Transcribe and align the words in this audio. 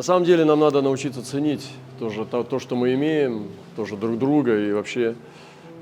На 0.00 0.04
самом 0.04 0.24
деле 0.24 0.46
нам 0.46 0.60
надо 0.60 0.80
научиться 0.80 1.22
ценить 1.22 1.70
тоже 1.98 2.24
то, 2.24 2.42
то, 2.42 2.58
что 2.58 2.74
мы 2.74 2.94
имеем, 2.94 3.48
тоже 3.76 3.98
друг 3.98 4.18
друга 4.18 4.58
и 4.58 4.72
вообще 4.72 5.14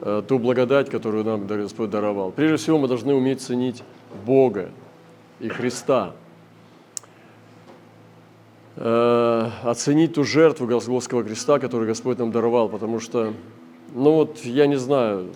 э, 0.00 0.25
ту 0.26 0.41
благодать, 0.41 0.91
которую 0.91 1.22
нам 1.22 1.46
Господь 1.46 1.91
даровал. 1.91 2.33
Прежде 2.33 2.57
всего 2.57 2.79
мы 2.79 2.89
должны 2.89 3.15
уметь 3.15 3.41
ценить 3.43 3.85
Бога 4.27 4.71
и 5.39 5.46
Христа. 5.46 6.17
Э, 8.75 9.51
оценить 9.62 10.14
ту 10.14 10.25
жертву 10.25 10.66
Голгофского 10.66 11.23
креста, 11.23 11.61
которую 11.61 11.87
Господь 11.87 12.19
нам 12.19 12.32
даровал, 12.32 12.69
потому 12.69 12.98
что, 12.98 13.32
ну 13.95 14.14
вот, 14.14 14.41
я 14.41 14.66
не 14.66 14.79
знаю, 14.80 15.29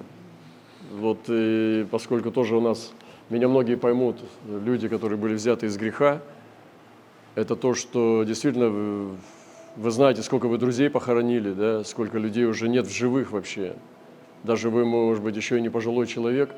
вот 0.90 1.18
и 1.28 1.86
поскольку 1.88 2.32
тоже 2.32 2.56
у 2.56 2.60
нас, 2.60 2.90
меня 3.30 3.46
многие 3.46 3.76
поймут, 3.76 4.16
люди, 4.44 4.88
которые 4.88 5.20
были 5.20 5.34
взяты 5.34 5.66
из 5.66 5.76
греха, 5.76 6.20
это 7.34 7.56
то, 7.56 7.74
что 7.74 8.24
действительно 8.24 8.68
вы, 8.68 9.10
вы 9.76 9.90
знаете, 9.90 10.22
сколько 10.22 10.46
вы 10.46 10.58
друзей 10.58 10.90
похоронили, 10.90 11.52
да, 11.52 11.84
сколько 11.84 12.18
людей 12.18 12.44
уже 12.44 12.68
нет 12.68 12.86
в 12.86 12.92
живых 12.92 13.32
вообще. 13.32 13.74
Даже 14.44 14.70
вы, 14.70 14.84
может 14.84 15.22
быть, 15.22 15.36
еще 15.36 15.58
и 15.58 15.60
не 15.60 15.68
пожилой 15.68 16.06
человек, 16.06 16.50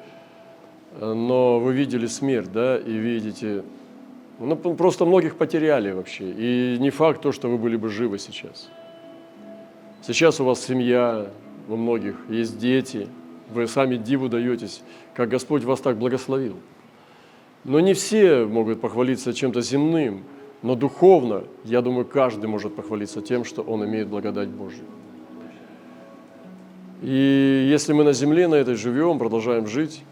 но 1.01 1.61
вы 1.61 1.75
видели 1.75 2.07
смерть, 2.07 2.51
да, 2.53 2.79
и 2.79 2.93
видите, 2.93 3.63
ну, 4.39 4.57
просто 4.57 5.05
многих 5.05 5.37
потеряли 5.37 5.93
вообще. 5.93 6.31
И 6.31 6.77
не 6.81 6.91
факт 6.91 7.21
то, 7.21 7.31
что 7.31 7.49
вы 7.49 7.59
были 7.59 7.77
бы 7.77 7.89
живы 7.89 8.19
сейчас. 8.19 8.71
Сейчас 10.03 10.41
у 10.41 10.45
вас 10.45 10.65
семья, 10.65 11.29
у 11.69 11.77
многих 11.77 12.17
есть 12.29 12.59
дети, 12.59 13.09
вы 13.51 13.67
сами 13.69 13.97
диву 13.97 14.29
даетесь, 14.29 14.83
как 15.15 15.29
Господь 15.29 15.63
вас 15.65 15.81
так 15.81 15.97
благословил. 15.99 16.57
Но 17.65 17.81
не 17.81 17.95
все 17.95 18.45
могут 18.45 18.81
похвалиться 18.81 19.33
чем-то 19.33 19.63
земным, 19.63 20.25
но 20.65 20.77
духовно, 20.77 21.45
я 21.65 21.83
думаю, 21.83 22.07
каждый 22.07 22.47
может 22.47 22.75
похвалиться 22.75 23.21
тем, 23.21 23.45
что 23.45 23.61
он 23.61 23.85
имеет 23.85 24.09
благодать 24.09 24.49
Божью. 24.49 24.87
И 27.03 27.69
если 27.71 27.93
мы 27.93 28.03
на 28.03 28.15
земле, 28.15 28.49
на 28.49 28.55
этой 28.55 28.75
живем, 28.75 29.19
продолжаем 29.19 29.67
жить, 29.67 30.03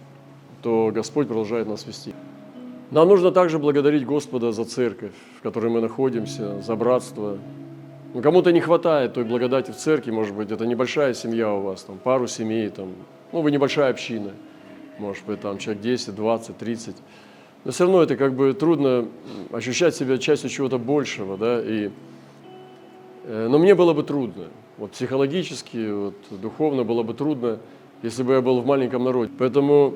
то 0.60 0.90
Господь 0.94 1.26
продолжает 1.26 1.68
нас 1.68 1.86
вести. 1.86 2.12
Нам 2.90 3.08
нужно 3.08 3.30
также 3.30 3.58
благодарить 3.58 4.04
Господа 4.04 4.52
за 4.52 4.66
церковь, 4.66 5.14
в 5.38 5.40
которой 5.40 5.70
мы 5.70 5.80
находимся, 5.80 6.60
за 6.60 6.76
братство. 6.76 7.38
Ну, 8.12 8.20
кому-то 8.20 8.52
не 8.52 8.60
хватает 8.60 9.14
той 9.14 9.24
благодати 9.24 9.70
в 9.70 9.76
церкви, 9.76 10.10
может 10.10 10.36
быть, 10.36 10.50
это 10.50 10.66
небольшая 10.66 11.14
семья 11.14 11.50
у 11.50 11.62
вас, 11.62 11.82
там, 11.84 11.96
пару 11.96 12.26
семей, 12.26 12.68
там, 12.68 12.90
ну, 13.32 13.40
вы 13.40 13.50
небольшая 13.52 13.88
община, 13.88 14.32
может 14.98 15.24
быть, 15.24 15.40
там, 15.40 15.56
человек 15.56 15.82
10, 15.82 16.14
20, 16.14 16.58
30. 16.58 16.96
Но 17.64 17.70
все 17.70 17.84
равно 17.84 18.02
это 18.02 18.16
как 18.16 18.34
бы 18.34 18.54
трудно 18.54 19.06
ощущать 19.52 19.94
себя 19.94 20.18
частью 20.18 20.50
чего-то 20.50 20.78
большего, 20.78 21.36
да, 21.36 21.60
и, 21.62 21.90
э, 23.24 23.48
но 23.48 23.58
мне 23.58 23.74
было 23.74 23.92
бы 23.92 24.02
трудно, 24.02 24.46
вот 24.78 24.92
психологически, 24.92 25.90
вот, 25.90 26.14
духовно 26.30 26.82
было 26.82 27.04
бы 27.04 27.14
трудно, 27.14 27.60
если 28.02 28.24
бы 28.24 28.32
я 28.32 28.40
был 28.40 28.60
в 28.60 28.66
маленьком 28.66 29.04
народе. 29.04 29.30
Поэтому 29.38 29.94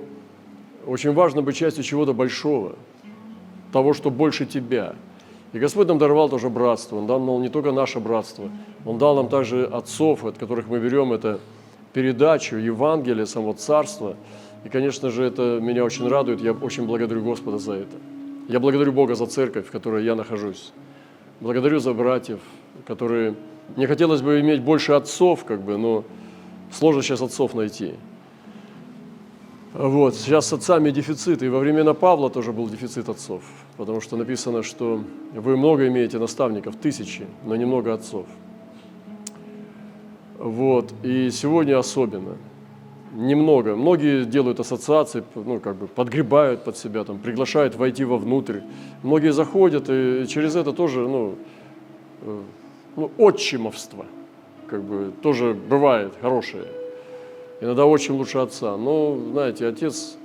очень 0.87 1.13
важно 1.13 1.43
быть 1.43 1.57
частью 1.57 1.83
чего-то 1.83 2.13
большого, 2.13 2.77
того, 3.73 3.95
что 3.95 4.11
больше 4.11 4.47
тебя. 4.47 4.95
И 5.53 5.59
Господь 5.59 5.89
нам 5.89 5.99
даровал 5.99 6.29
тоже 6.29 6.49
братство, 6.49 6.97
Он 6.97 7.09
дал 7.09 7.19
нам 7.19 7.43
не 7.43 7.49
только 7.49 7.73
наше 7.73 7.99
братство, 7.99 8.49
Он 8.85 8.97
дал 8.99 9.17
нам 9.17 9.29
также 9.29 9.65
отцов, 9.65 10.25
от 10.25 10.39
которых 10.39 10.69
мы 10.69 10.79
берем 10.79 11.13
это 11.13 11.41
передачу 11.93 12.57
Евангелия, 12.57 13.27
само 13.27 13.55
Царство– 13.55 14.15
и, 14.67 14.69
конечно 14.69 15.11
же, 15.11 15.23
это 15.23 15.61
меня 15.63 15.85
очень 15.85 16.09
радует. 16.09 16.41
Я 16.41 16.51
очень 16.51 16.87
благодарю 16.87 17.23
Господа 17.23 17.59
за 17.59 17.75
это. 17.75 17.97
Я 18.49 18.59
благодарю 18.59 18.93
Бога 18.93 19.15
за 19.15 19.27
церковь, 19.27 19.69
в 19.69 19.71
которой 19.71 20.05
я 20.05 20.17
нахожусь. 20.17 20.73
Благодарю 21.41 21.79
за 21.79 21.95
братьев, 21.95 22.41
которые... 22.85 23.37
Мне 23.77 23.87
хотелось 23.87 24.23
бы 24.23 24.41
иметь 24.41 24.63
больше 24.63 24.91
отцов, 24.91 25.45
как 25.45 25.63
бы, 25.63 25.79
но 25.79 26.03
сложно 26.73 27.03
сейчас 27.03 27.23
отцов 27.23 27.55
найти. 27.55 27.95
Вот, 29.73 30.17
сейчас 30.17 30.49
с 30.49 30.53
отцами 30.53 30.91
дефицит, 30.91 31.45
и 31.45 31.49
во 31.49 31.61
времена 31.61 31.95
Павла 31.95 32.29
тоже 32.29 32.53
был 32.53 32.69
дефицит 32.69 33.09
отцов, 33.09 33.45
потому 33.77 34.01
что 34.01 34.17
написано, 34.17 34.65
что 34.65 35.01
вы 35.33 35.57
много 35.57 35.87
имеете 35.87 36.19
наставников, 36.19 36.75
тысячи, 36.75 37.25
но 37.45 37.55
немного 37.55 37.95
отцов. 37.95 38.27
Вот, 40.39 40.93
и 41.05 41.31
сегодня 41.31 41.79
особенно– 41.79 42.37
немного. 43.13 43.77
Многие 43.77 44.25
делают 44.25 44.61
ассоциации, 44.61 45.25
ну, 45.35 45.61
как 45.61 45.77
бы 45.77 45.87
подгребают 45.87 46.65
под 46.65 46.77
себя, 46.77 47.05
там, 47.05 47.19
приглашают 47.19 47.77
войти 47.77 48.05
вовнутрь. 48.05 48.61
Многие 49.03 49.33
заходят, 49.33 49.89
и 49.89 50.27
через 50.29 50.57
это 50.57 50.73
тоже, 50.73 51.01
ну, 51.01 51.35
э, 52.23 52.41
ну 52.97 53.11
отчимовство, 53.19 54.07
как 54.67 54.83
бы, 54.83 55.13
тоже 55.23 55.55
бывает 55.55 56.13
хорошее. 56.21 56.67
Иногда 57.61 57.87
очень 57.87 58.15
лучше 58.15 58.39
отца. 58.39 58.77
Но, 58.77 59.19
знаете, 59.33 59.67
отец 59.67 60.17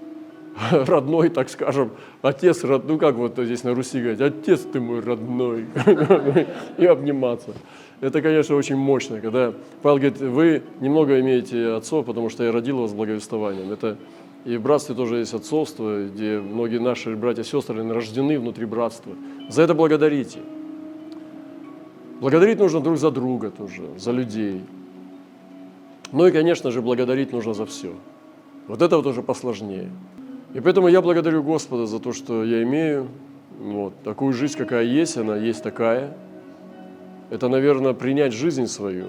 родной, 0.72 1.30
так 1.30 1.50
скажем, 1.50 1.92
отец 2.22 2.64
родной, 2.64 2.94
ну 2.94 3.00
как 3.00 3.16
вот 3.16 3.38
здесь 3.38 3.64
на 3.64 3.74
Руси 3.74 4.00
говорить, 4.02 4.22
отец 4.22 4.62
ты 4.62 4.80
мой 4.80 5.00
родной, 5.00 5.66
и 6.78 6.86
обниматься. 6.86 7.54
Это, 8.02 8.22
конечно, 8.22 8.56
очень 8.56 8.78
мощно, 8.78 9.22
когда 9.22 9.54
Павел 9.84 9.98
говорит, 9.98 10.20
вы 10.20 10.64
немного 10.80 11.20
имеете 11.20 11.74
отцов, 11.74 12.06
потому 12.06 12.30
что 12.30 12.44
я 12.44 12.52
родил 12.52 12.80
вас 12.80 12.94
благовествованием. 12.94 13.72
Это 13.72 13.98
и 14.44 14.58
в 14.58 14.62
братстве 14.64 14.96
тоже 14.96 15.18
есть 15.18 15.34
отцовство, 15.36 16.08
где 16.08 16.40
многие 16.40 16.80
наши 16.80 17.16
братья 17.16 17.44
и 17.44 17.46
сестры 17.46 17.88
рождены 17.88 18.40
внутри 18.40 18.66
братства. 18.66 19.14
За 19.50 19.62
это 19.62 19.76
благодарите. 19.76 20.40
Благодарить 22.20 22.58
нужно 22.58 22.82
друг 22.82 22.98
за 22.98 23.12
друга 23.12 23.52
тоже, 23.52 23.84
за 23.98 24.12
людей. 24.12 24.62
Ну 26.12 26.26
и, 26.26 26.32
конечно 26.32 26.72
же, 26.72 26.82
благодарить 26.82 27.32
нужно 27.32 27.54
за 27.54 27.66
все. 27.68 27.94
Вот 28.68 28.82
это 28.82 28.98
вот 28.98 29.06
уже 29.06 29.22
посложнее. 29.22 29.90
И 30.54 30.60
поэтому 30.60 30.90
я 30.90 31.02
благодарю 31.02 31.44
Господа 31.44 31.86
за 31.86 32.00
то, 32.00 32.12
что 32.12 32.44
я 32.44 32.62
имею 32.64 33.08
вот, 33.58 33.94
такую 34.04 34.34
жизнь, 34.34 34.58
какая 34.58 34.84
есть, 34.84 35.18
она 35.18 35.38
есть 35.38 35.64
такая. 35.64 36.14
Это, 37.30 37.48
наверное, 37.48 37.94
принять 37.94 38.34
жизнь 38.34 38.68
свою, 38.68 39.06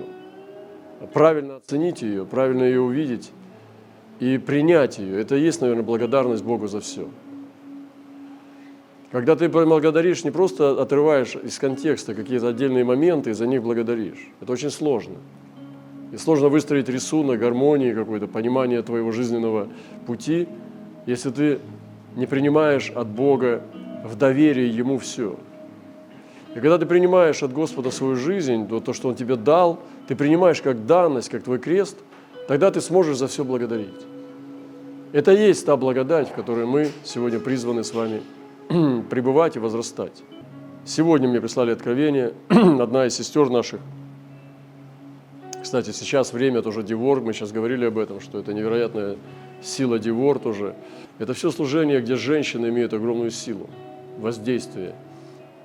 правильно 1.12 1.56
оценить 1.56 2.02
ее, 2.02 2.24
правильно 2.24 2.62
ее 2.62 2.80
увидеть 2.80 3.32
и 4.20 4.38
принять 4.38 4.98
ее. 4.98 5.20
Это 5.20 5.34
и 5.34 5.40
есть, 5.40 5.60
наверное, 5.60 5.82
благодарность 5.82 6.44
Богу 6.44 6.68
за 6.68 6.80
все. 6.80 7.08
Когда 9.10 9.34
ты 9.34 9.48
благодаришь, 9.48 10.22
не 10.22 10.30
просто 10.30 10.80
отрываешь 10.80 11.34
из 11.34 11.58
контекста 11.58 12.14
какие-то 12.14 12.48
отдельные 12.48 12.84
моменты 12.84 13.30
и 13.30 13.32
за 13.34 13.48
них 13.48 13.62
благодаришь. 13.62 14.30
Это 14.40 14.52
очень 14.52 14.70
сложно. 14.70 15.16
И 16.12 16.16
сложно 16.18 16.48
выстроить 16.48 16.88
рисунок, 16.88 17.40
гармонии 17.40 17.92
какое-то, 17.92 18.28
понимание 18.28 18.80
твоего 18.82 19.10
жизненного 19.10 19.68
пути– 20.06 20.46
если 21.06 21.30
ты 21.30 21.58
не 22.16 22.26
принимаешь 22.26 22.90
от 22.90 23.06
Бога 23.08 23.62
в 24.04 24.16
доверие 24.16 24.68
Ему 24.68 24.98
все. 24.98 25.36
И 26.54 26.60
когда 26.60 26.78
ты 26.78 26.86
принимаешь 26.86 27.42
от 27.42 27.52
Господа 27.52 27.90
свою 27.90 28.16
жизнь, 28.16 28.68
то, 28.68 28.80
то, 28.80 28.92
что 28.92 29.08
Он 29.08 29.14
тебе 29.14 29.36
дал, 29.36 29.80
ты 30.06 30.14
принимаешь 30.14 30.60
как 30.60 30.86
данность, 30.86 31.30
как 31.30 31.42
твой 31.42 31.58
крест, 31.58 31.96
тогда 32.46 32.70
ты 32.70 32.80
сможешь 32.80 33.16
за 33.16 33.26
все 33.28 33.44
благодарить. 33.44 34.06
Это 35.12 35.32
и 35.32 35.36
есть 35.36 35.64
та 35.64 35.76
благодать, 35.76 36.28
в 36.28 36.32
которой 36.34 36.66
мы 36.66 36.90
сегодня 37.04 37.38
призваны 37.38 37.84
с 37.84 37.94
вами 37.94 38.22
пребывать 39.10 39.56
и 39.56 39.58
возрастать. 39.58 40.22
Сегодня 40.84 41.28
мне 41.28 41.40
прислали 41.40 41.70
откровение, 41.70 42.32
одна 42.48 43.06
из 43.06 43.14
сестер 43.14 43.48
наших, 43.50 43.80
кстати, 45.72 45.96
сейчас 45.96 46.34
время 46.34 46.60
тоже 46.60 46.82
Девор, 46.82 47.22
мы 47.22 47.32
сейчас 47.32 47.50
говорили 47.50 47.86
об 47.86 47.96
этом, 47.96 48.20
что 48.20 48.38
это 48.38 48.52
невероятная 48.52 49.16
сила 49.62 49.98
Девор 49.98 50.38
тоже. 50.38 50.74
Это 51.18 51.32
все 51.32 51.50
служение, 51.50 52.02
где 52.02 52.14
женщины 52.14 52.66
имеют 52.66 52.92
огромную 52.92 53.30
силу, 53.30 53.70
воздействие. 54.18 54.94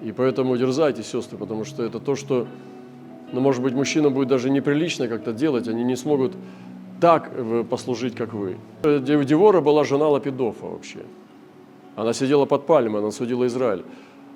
И 0.02 0.14
поэтому 0.14 0.56
дерзайте, 0.56 1.04
сестры, 1.04 1.38
потому 1.38 1.66
что 1.66 1.84
это 1.84 2.00
то, 2.00 2.16
что, 2.16 2.48
ну, 3.34 3.42
может 3.42 3.62
быть, 3.62 3.74
мужчинам 3.74 4.14
будет 4.14 4.30
даже 4.30 4.50
неприлично 4.50 5.10
как-то 5.10 5.34
делать, 5.34 5.68
они 5.68 5.84
не 5.84 5.98
смогут 5.98 6.38
так 7.02 7.30
э, 7.34 7.66
послужить, 7.70 8.16
как 8.16 8.32
вы. 8.32 8.56
Девора 8.84 9.60
была 9.60 9.84
жена 9.84 10.08
Лапидофа 10.08 10.68
вообще. 10.68 11.00
Она 11.98 12.14
сидела 12.14 12.46
под 12.46 12.66
пальмой, 12.66 13.02
она 13.02 13.12
судила 13.12 13.46
Израиль. 13.46 13.84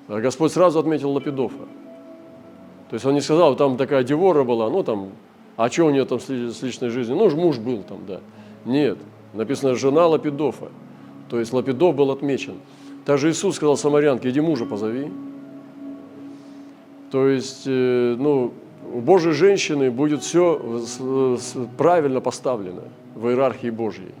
А 0.08 0.20
Господь 0.20 0.52
сразу 0.52 0.80
отметил 0.80 1.12
Лапидофа. 1.12 1.64
То 2.90 2.94
есть 2.96 3.06
он 3.06 3.14
не 3.14 3.22
сказал, 3.22 3.56
там 3.56 3.78
такая 3.78 4.04
Девора 4.04 4.44
была, 4.44 4.68
ну 4.68 4.82
там, 4.82 5.12
а 5.56 5.70
что 5.70 5.86
у 5.86 5.90
нее 5.90 6.04
там 6.04 6.20
с 6.20 6.28
личной 6.28 6.88
жизнью? 6.88 7.16
Ну, 7.16 7.30
муж 7.36 7.58
был 7.58 7.82
там, 7.82 7.98
да. 8.06 8.20
Нет, 8.64 8.98
Написано 9.32 9.74
«жена 9.74 10.06
Лапидофа». 10.06 10.68
То 11.28 11.38
есть 11.38 11.52
Лапидов 11.52 11.94
был 11.94 12.10
отмечен. 12.10 12.56
Также 13.04 13.30
Иисус 13.30 13.56
сказал 13.56 13.76
самарянке, 13.76 14.28
иди 14.30 14.40
мужа 14.40 14.66
позови. 14.66 15.10
То 17.10 17.28
есть, 17.28 17.64
э, 17.66 18.16
ну, 18.18 18.52
у 18.92 19.00
Божьей 19.00 19.32
женщины 19.32 19.90
будет 19.90 20.22
все 20.22 20.80
правильно 21.78 22.20
поставлено 22.20 22.82
в 23.14 23.28
иерархии 23.28 23.70
Божьей. 23.70 24.12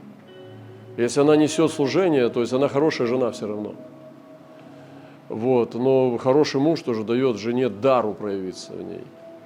Если 0.96 1.20
она 1.20 1.36
несет 1.36 1.70
служение, 1.70 2.28
то 2.28 2.40
есть 2.40 2.52
она 2.52 2.68
хорошая 2.68 3.06
жена 3.06 3.30
все 3.30 3.46
равно. 3.46 3.74
Вот, 5.28 5.74
но 5.74 6.16
хороший 6.18 6.60
муж 6.60 6.82
тоже 6.82 7.04
дает 7.04 7.38
жене 7.38 7.68
дару 7.68 8.14
проявиться 8.14 8.72
в 8.72 8.82
ней. 8.82 9.02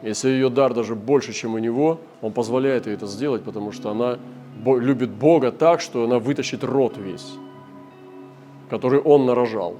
Если 0.07 0.29
ее 0.29 0.51
дар 0.51 0.73
даже 0.73 0.95
больше, 0.95 1.33
чем 1.33 1.55
у 1.55 1.59
него, 1.59 1.99
он 2.23 2.33
позволяет 2.33 2.87
ей 2.87 2.95
это 2.95 3.09
сделать, 3.09 3.43
потому 3.43 3.73
что 3.73 3.91
она 3.91 4.21
любит 4.65 5.11
Бога 5.11 5.51
так, 5.51 5.81
что 5.81 6.05
она 6.05 6.21
вытащит 6.21 6.63
род 6.63 6.97
весь, 6.97 7.27
который 8.71 9.01
он 9.01 9.27
нарожал 9.27 9.75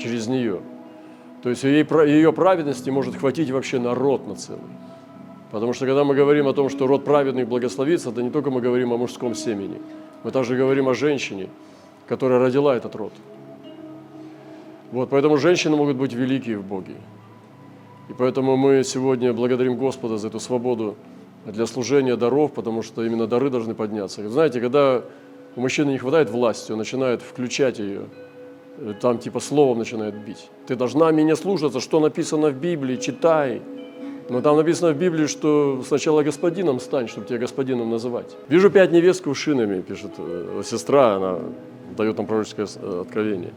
через 0.00 0.28
нее. 0.28 0.60
То 1.42 1.50
есть 1.50 1.62
ее, 1.62 1.86
ее 2.06 2.32
праведности 2.32 2.88
может 2.88 3.16
хватить 3.16 3.50
вообще 3.50 3.78
на 3.78 3.94
род 3.94 4.26
на 4.26 4.34
целый. 4.34 4.72
Потому 5.50 5.74
что 5.74 5.84
когда 5.84 6.02
мы 6.04 6.14
говорим 6.14 6.48
о 6.48 6.54
том, 6.54 6.70
что 6.70 6.86
род 6.86 7.04
праведный 7.04 7.44
благословится, 7.44 8.08
это 8.08 8.22
не 8.22 8.30
только 8.30 8.50
мы 8.50 8.62
говорим 8.62 8.94
о 8.94 8.96
мужском 8.96 9.34
семени, 9.34 9.76
мы 10.24 10.30
также 10.30 10.56
говорим 10.56 10.88
о 10.88 10.94
женщине, 10.94 11.50
которая 12.08 12.38
родила 12.38 12.74
этот 12.74 12.96
род. 12.96 13.12
Вот, 14.90 15.10
поэтому 15.10 15.36
женщины 15.36 15.76
могут 15.76 15.98
быть 15.98 16.14
великие 16.14 16.56
в 16.56 16.64
Боге. 16.64 16.94
И 18.10 18.12
поэтому 18.12 18.56
мы 18.56 18.82
сегодня 18.82 19.32
благодарим 19.32 19.76
Господа 19.76 20.18
за 20.18 20.26
эту 20.26 20.40
свободу 20.40 20.96
для 21.46 21.64
служения 21.66 22.16
даров, 22.16 22.52
потому 22.52 22.82
что 22.82 23.04
именно 23.04 23.28
дары 23.28 23.50
должны 23.50 23.74
подняться. 23.74 24.28
Знаете, 24.28 24.60
когда 24.60 25.02
у 25.54 25.60
мужчины 25.60 25.92
не 25.92 25.98
хватает 25.98 26.28
власти, 26.28 26.72
он 26.72 26.78
начинает 26.78 27.22
включать 27.22 27.78
ее, 27.78 28.06
там 29.00 29.18
типа 29.18 29.38
словом 29.38 29.78
начинает 29.78 30.16
бить. 30.26 30.50
Ты 30.66 30.74
должна 30.74 31.12
меня 31.12 31.36
слушаться, 31.36 31.78
что 31.78 32.00
написано 32.00 32.48
в 32.48 32.54
Библии, 32.54 32.96
читай. 32.96 33.62
Но 34.28 34.40
там 34.40 34.56
написано 34.56 34.90
в 34.90 34.98
Библии, 34.98 35.26
что 35.26 35.80
сначала 35.86 36.24
господином 36.24 36.80
стань, 36.80 37.06
чтобы 37.06 37.28
тебя 37.28 37.38
господином 37.38 37.90
называть. 37.90 38.36
Вижу 38.48 38.70
пять 38.70 38.90
невест 38.90 39.22
кувшинами, 39.22 39.82
пишет 39.82 40.10
э, 40.18 40.62
сестра, 40.64 41.14
она 41.14 41.38
дает 41.96 42.16
нам 42.16 42.26
пророческое 42.26 42.66
э, 42.74 43.02
откровение. 43.02 43.52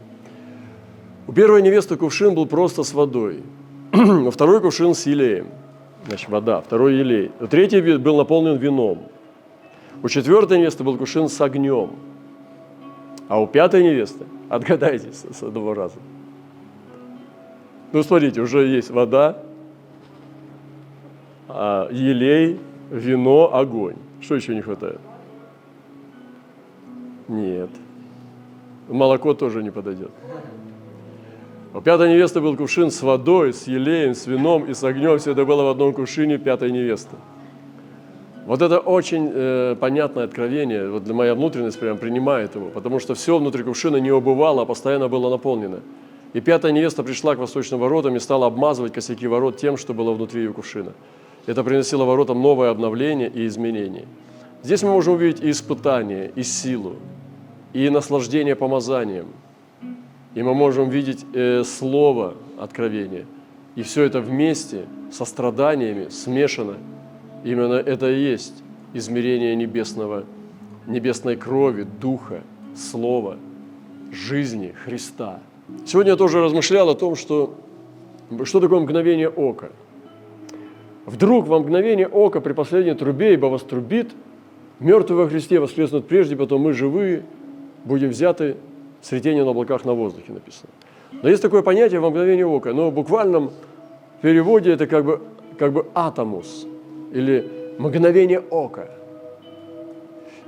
У 1.26 1.32
первой 1.32 1.60
невесты 1.60 1.96
кувшин 1.96 2.36
был 2.36 2.46
просто 2.46 2.84
с 2.84 2.94
водой, 2.94 3.42
второй 4.30 4.60
кувшин 4.60 4.94
с 4.94 5.06
елеем, 5.06 5.48
значит, 6.06 6.28
вода, 6.28 6.60
второй 6.60 6.96
елей. 6.96 7.30
Третий 7.50 7.80
был 7.98 8.16
наполнен 8.16 8.56
вином. 8.56 9.04
У 10.02 10.08
четвертой 10.08 10.58
невесты 10.58 10.82
был 10.82 10.96
кувшин 10.96 11.28
с 11.28 11.40
огнем. 11.40 11.90
А 13.28 13.40
у 13.40 13.46
пятой 13.46 13.82
невесты, 13.84 14.24
отгадайте 14.48 15.12
с, 15.12 15.38
с 15.38 15.42
одного 15.42 15.74
раза. 15.74 15.98
Ну, 17.92 18.02
смотрите, 18.02 18.40
уже 18.40 18.66
есть 18.66 18.90
вода, 18.90 19.38
а, 21.48 21.88
елей, 21.92 22.58
вино, 22.90 23.54
огонь. 23.54 23.96
Что 24.20 24.34
еще 24.34 24.54
не 24.54 24.62
хватает? 24.62 25.00
Нет. 27.28 27.70
Молоко 28.88 29.34
тоже 29.34 29.62
не 29.62 29.70
подойдет. 29.70 30.10
У 31.74 31.80
пятой 31.80 32.08
невесты 32.08 32.40
был 32.40 32.56
кувшин 32.56 32.92
с 32.92 33.02
водой, 33.02 33.52
с 33.52 33.66
елеем, 33.66 34.14
с 34.14 34.28
вином 34.28 34.64
и 34.64 34.74
с 34.74 34.84
огнем. 34.84 35.18
Все 35.18 35.32
это 35.32 35.44
было 35.44 35.64
в 35.64 35.68
одном 35.70 35.92
кувшине 35.92 36.38
пятой 36.38 36.70
невесты. 36.70 37.16
Вот 38.46 38.62
это 38.62 38.78
очень 38.78 39.28
э, 39.34 39.74
понятное 39.80 40.22
откровение. 40.22 40.88
Вот 40.88 41.02
для 41.02 41.14
моя 41.14 41.34
внутренность 41.34 41.80
прям 41.80 41.98
принимает 41.98 42.54
его. 42.54 42.68
Потому 42.68 43.00
что 43.00 43.16
все 43.16 43.38
внутри 43.38 43.64
кувшина 43.64 43.96
не 43.96 44.12
убывало, 44.12 44.62
а 44.62 44.66
постоянно 44.66 45.08
было 45.08 45.28
наполнено. 45.30 45.80
И 46.32 46.40
пятая 46.40 46.70
невеста 46.70 47.02
пришла 47.02 47.34
к 47.34 47.38
восточным 47.38 47.80
воротам 47.80 48.14
и 48.14 48.20
стала 48.20 48.46
обмазывать 48.46 48.92
косяки 48.92 49.26
ворот 49.26 49.56
тем, 49.56 49.76
что 49.76 49.94
было 49.94 50.12
внутри 50.12 50.44
ее 50.44 50.52
кувшина. 50.52 50.92
Это 51.46 51.64
приносило 51.64 52.04
воротам 52.04 52.40
новое 52.40 52.70
обновление 52.70 53.28
и 53.28 53.48
изменение. 53.48 54.06
Здесь 54.62 54.84
мы 54.84 54.90
можем 54.90 55.14
увидеть 55.14 55.42
и 55.42 55.50
испытание, 55.50 56.30
и 56.36 56.44
силу, 56.44 56.96
и 57.72 57.90
наслаждение 57.90 58.54
помазанием– 58.54 59.26
и 60.34 60.42
мы 60.42 60.54
можем 60.54 60.88
видеть 60.90 61.24
э, 61.32 61.62
слово 61.64 62.34
откровения. 62.58 63.24
И 63.76 63.82
все 63.82 64.04
это 64.04 64.20
вместе, 64.20 64.86
со 65.10 65.24
страданиями, 65.24 66.08
смешано. 66.08 66.76
Именно 67.44 67.74
это 67.74 68.10
и 68.10 68.20
есть 68.20 68.62
измерение 68.92 69.54
небесного, 69.56 70.24
небесной 70.86 71.36
крови, 71.36 71.86
духа, 72.00 72.42
слова, 72.76 73.36
жизни 74.12 74.74
Христа. 74.84 75.40
Сегодня 75.86 76.12
я 76.12 76.16
тоже 76.16 76.42
размышлял 76.42 76.88
о 76.88 76.94
том, 76.94 77.16
что, 77.16 77.54
что 78.44 78.60
такое 78.60 78.80
мгновение 78.80 79.28
ока. 79.28 79.70
Вдруг 81.06 81.46
во 81.46 81.58
мгновение 81.58 82.06
ока 82.06 82.40
при 82.40 82.52
последней 82.52 82.94
трубе, 82.94 83.34
ибо 83.34 83.46
вострубит, 83.46 84.12
мертвые 84.78 85.24
во 85.24 85.28
Христе 85.28 85.60
воскреснут 85.60 86.06
прежде, 86.06 86.36
потом 86.36 86.62
мы 86.62 86.72
живые, 86.72 87.24
будем 87.84 88.10
взяты 88.10 88.56
цветение 89.04 89.44
на 89.44 89.50
облаках 89.50 89.84
на 89.84 89.92
воздухе 89.92 90.32
написано. 90.32 90.70
Но 91.22 91.28
есть 91.28 91.42
такое 91.42 91.62
понятие 91.62 92.00
во 92.00 92.10
мгновение 92.10 92.46
ока, 92.46 92.72
но 92.72 92.90
в 92.90 92.94
буквальном 92.94 93.50
переводе 94.22 94.72
это 94.72 94.86
как 94.86 95.04
бы, 95.04 95.20
как 95.58 95.72
бы 95.72 95.86
атомус 95.94 96.66
или 97.12 97.74
мгновение 97.78 98.40
ока. 98.40 98.88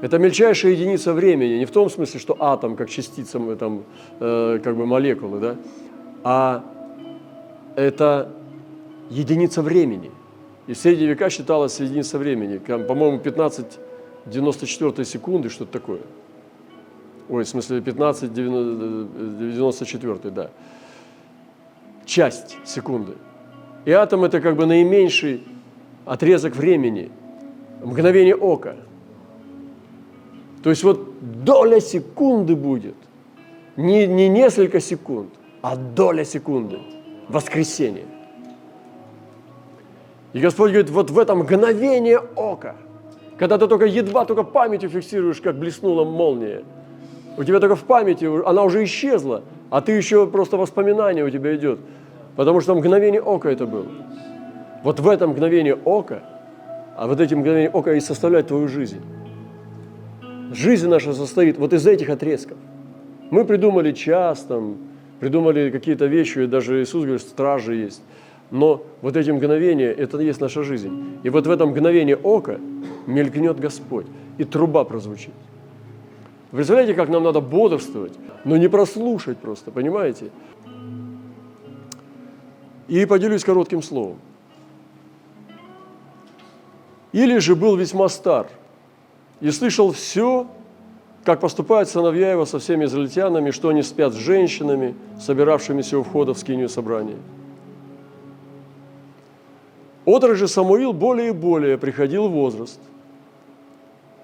Это 0.01 0.19
мельчайшая 0.19 0.73
единица 0.73 1.13
времени, 1.13 1.59
не 1.59 1.65
в 1.65 1.71
том 1.71 1.89
смысле, 1.89 2.21
что 2.21 2.37
атом 2.39 2.77
как 2.77 2.91
частица, 2.91 3.39
там, 3.57 3.85
э, 4.21 4.59
как 4.63 4.77
бы 4.77 4.87
молекулы, 4.87 5.41
да, 5.41 5.57
а 6.23 6.65
это 7.77 8.33
единица 9.11 9.63
времени. 9.63 10.11
И 10.67 10.73
в 10.73 10.77
средние 10.77 11.09
века 11.09 11.31
считалась 11.31 11.81
единица 11.81 12.19
времени, 12.19 12.59
по-моему, 12.59 13.19
15-94 13.19 15.05
секунды, 15.05 15.49
что-то 15.49 15.73
такое– 15.73 16.01
ой, 17.29 17.45
в 17.45 17.49
смысле 17.49 17.81
15, 17.81 18.33
94, 18.33 20.31
да, 20.31 20.51
часть 22.05 22.57
секунды. 22.65 23.13
И 23.85 23.91
атом 23.93 24.25
это 24.25 24.41
как 24.41 24.57
бы 24.57 24.67
наименьший 24.67 25.43
отрезок 26.05 26.57
времени, 26.57 27.11
мгновение 27.83 28.35
ока. 28.35 28.77
То 30.63 30.71
есть 30.71 30.83
вот 30.83 31.09
доля 31.45 31.81
секунды 31.81 32.57
будет, 32.57 32.97
не, 33.77 34.07
не 34.07 34.29
несколько 34.29 34.81
секунд, 34.81 35.31
а 35.63 35.77
доля 35.77 36.25
секунды, 36.25 36.79
воскресенье. 37.29 38.05
И 40.33 40.41
Господь 40.41 40.71
говорит, 40.71 40.91
вот 40.91 41.11
в 41.11 41.19
это 41.19 41.35
мгновение 41.35 42.19
ока, 42.19 42.77
когда 43.39 43.59
ты 43.59 43.69
только 43.69 43.87
едва 43.87 44.25
только 44.25 44.43
памятью 44.43 44.91
фиксируешь, 44.91 45.41
как 45.41 45.59
блеснула 45.59 46.05
молния– 46.05 46.63
у 47.37 47.45
тебя 47.45 47.61
только 47.61 47.77
в 47.77 47.85
памяти, 47.85 48.29
она 48.47 48.63
уже 48.63 48.85
исчезла, 48.85 49.43
а 49.71 49.81
ты 49.81 49.93
еще 49.93 50.27
просто 50.27 50.57
воспоминание 50.57 51.25
у 51.25 51.31
тебя 51.31 51.55
идет. 51.55 51.79
Потому 52.37 52.61
что 52.61 52.75
мгновение 52.75 53.21
ока 53.21 53.51
это 53.51 53.67
было. 53.67 53.87
Вот 54.83 55.01
в 55.01 55.09
этом 55.09 55.31
мгновении 55.31 55.77
ока, 55.85 56.23
а 56.97 57.07
вот 57.07 57.21
эти 57.21 57.35
мгновения 57.35 57.71
ока 57.71 57.95
и 57.95 58.01
составляют 58.01 58.49
твою 58.49 58.69
жизнь. 58.69 59.01
Жизнь 60.53 60.89
наша 60.89 61.13
состоит 61.13 61.59
вот 61.59 61.73
из 61.73 61.87
этих 61.87 62.09
отрезков. 62.09 62.57
Мы 63.31 63.45
придумали 63.45 63.93
час, 63.93 64.41
там, 64.43 64.77
придумали 65.19 65.71
какие-то 65.71 66.07
вещи, 66.07 66.47
даже 66.47 66.83
Иисус 66.83 67.03
говорит, 67.03 67.23
стражи 67.23 67.75
есть. 67.75 68.03
Но 68.51 68.85
вот 69.03 69.17
эти 69.17 69.31
мгновения, 69.31 69.91
это 69.91 70.19
и 70.19 70.27
есть 70.27 70.41
наша 70.41 70.63
жизнь. 70.63 71.19
И 71.25 71.31
вот 71.31 71.47
в 71.47 71.51
этом 71.51 71.71
мгновении 71.71 72.17
ока 72.23 72.59
мелькнет 73.07 73.59
Господь, 73.59 74.07
и 74.39 74.45
труба 74.45 74.85
прозвучит. 74.85 75.35
Представляете, 76.57 76.95
как 76.95 77.11
нам 77.11 77.23
надо 77.23 77.43
бодрствовать, 77.43 78.15
но 78.47 78.57
не 78.57 78.69
прослушать 78.69 79.37
просто, 79.37 79.71
понимаете? 79.71 80.31
И 82.89 83.05
поделюсь 83.05 83.45
коротким 83.45 83.83
словом. 83.83 84.17
Или 87.13 87.37
же 87.41 87.57
был 87.57 87.77
весьма 87.77 88.09
стар 88.09 88.47
и 89.43 89.51
слышал 89.51 89.93
все, 89.93 90.47
как 91.25 91.41
поступают 91.41 91.91
сыновья 91.91 92.33
его 92.33 92.47
со 92.47 92.59
всеми 92.59 92.87
израильтянами, 92.87 93.51
что 93.51 93.69
они 93.69 93.83
спят 93.83 94.15
с 94.15 94.17
женщинами, 94.17 94.95
собиравшимися 95.21 95.99
у 95.99 96.05
входа 96.05 96.33
в 96.33 96.39
скинию 96.39 96.71
собрания. 96.71 97.19
Отрок 100.07 100.37
же 100.37 100.49
Самуил 100.49 100.95
более 100.95 101.29
и 101.29 101.33
более 101.33 101.77
приходил 101.77 102.29
в 102.29 102.33
возраст– 102.33 102.81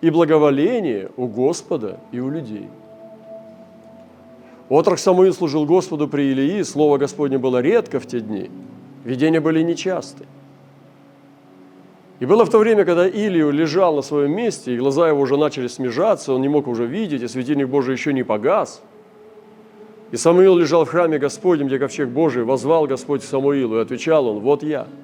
и 0.02 0.10
благоволение 0.10 1.10
у 1.16 1.26
Господа 1.28 2.00
и 2.10 2.20
у 2.20 2.28
людей. 2.28 2.68
Отрок 4.68 4.98
Самуил 4.98 5.32
служил 5.32 5.64
Господу 5.64 6.08
при 6.08 6.32
Илии, 6.32 6.62
Слово 6.62 6.98
Господне 6.98 7.38
было 7.38 7.62
редко 7.62 8.00
в 8.00 8.06
те 8.06 8.20
дни, 8.20 8.50
видения 9.04 9.40
были 9.40 9.62
нечасты. 9.62 10.26
И 12.18 12.26
было 12.26 12.44
в 12.44 12.50
то 12.50 12.58
время, 12.58 12.84
когда 12.84 13.06
Илию 13.06 13.50
лежал 13.50 13.96
на 13.96 14.02
своем 14.02 14.32
месте, 14.32 14.74
и 14.74 14.78
глаза 14.78 15.08
его 15.08 15.20
уже 15.20 15.36
начали 15.36 15.66
смежаться, 15.66 16.32
он 16.32 16.40
не 16.40 16.48
мог 16.48 16.68
уже 16.68 16.86
видеть, 16.86 17.22
и 17.22 17.28
светильник 17.28 17.68
Божий 17.68 17.94
еще 17.94 18.12
не 18.12 18.22
погас. 18.22 18.82
И 20.12 20.16
Самуил 20.16 20.56
лежал 20.56 20.84
в 20.84 20.88
храме 20.88 21.18
Господнем, 21.18 21.66
где 21.66 21.78
ковчег 21.78 22.08
Божий, 22.08 22.44
возвал 22.44 22.86
Господь 22.86 23.22
Самуилу, 23.24 23.78
и 23.78 23.82
отвечал 23.82 24.26
он, 24.26 24.40
вот 24.40 24.62
я– 24.62 24.86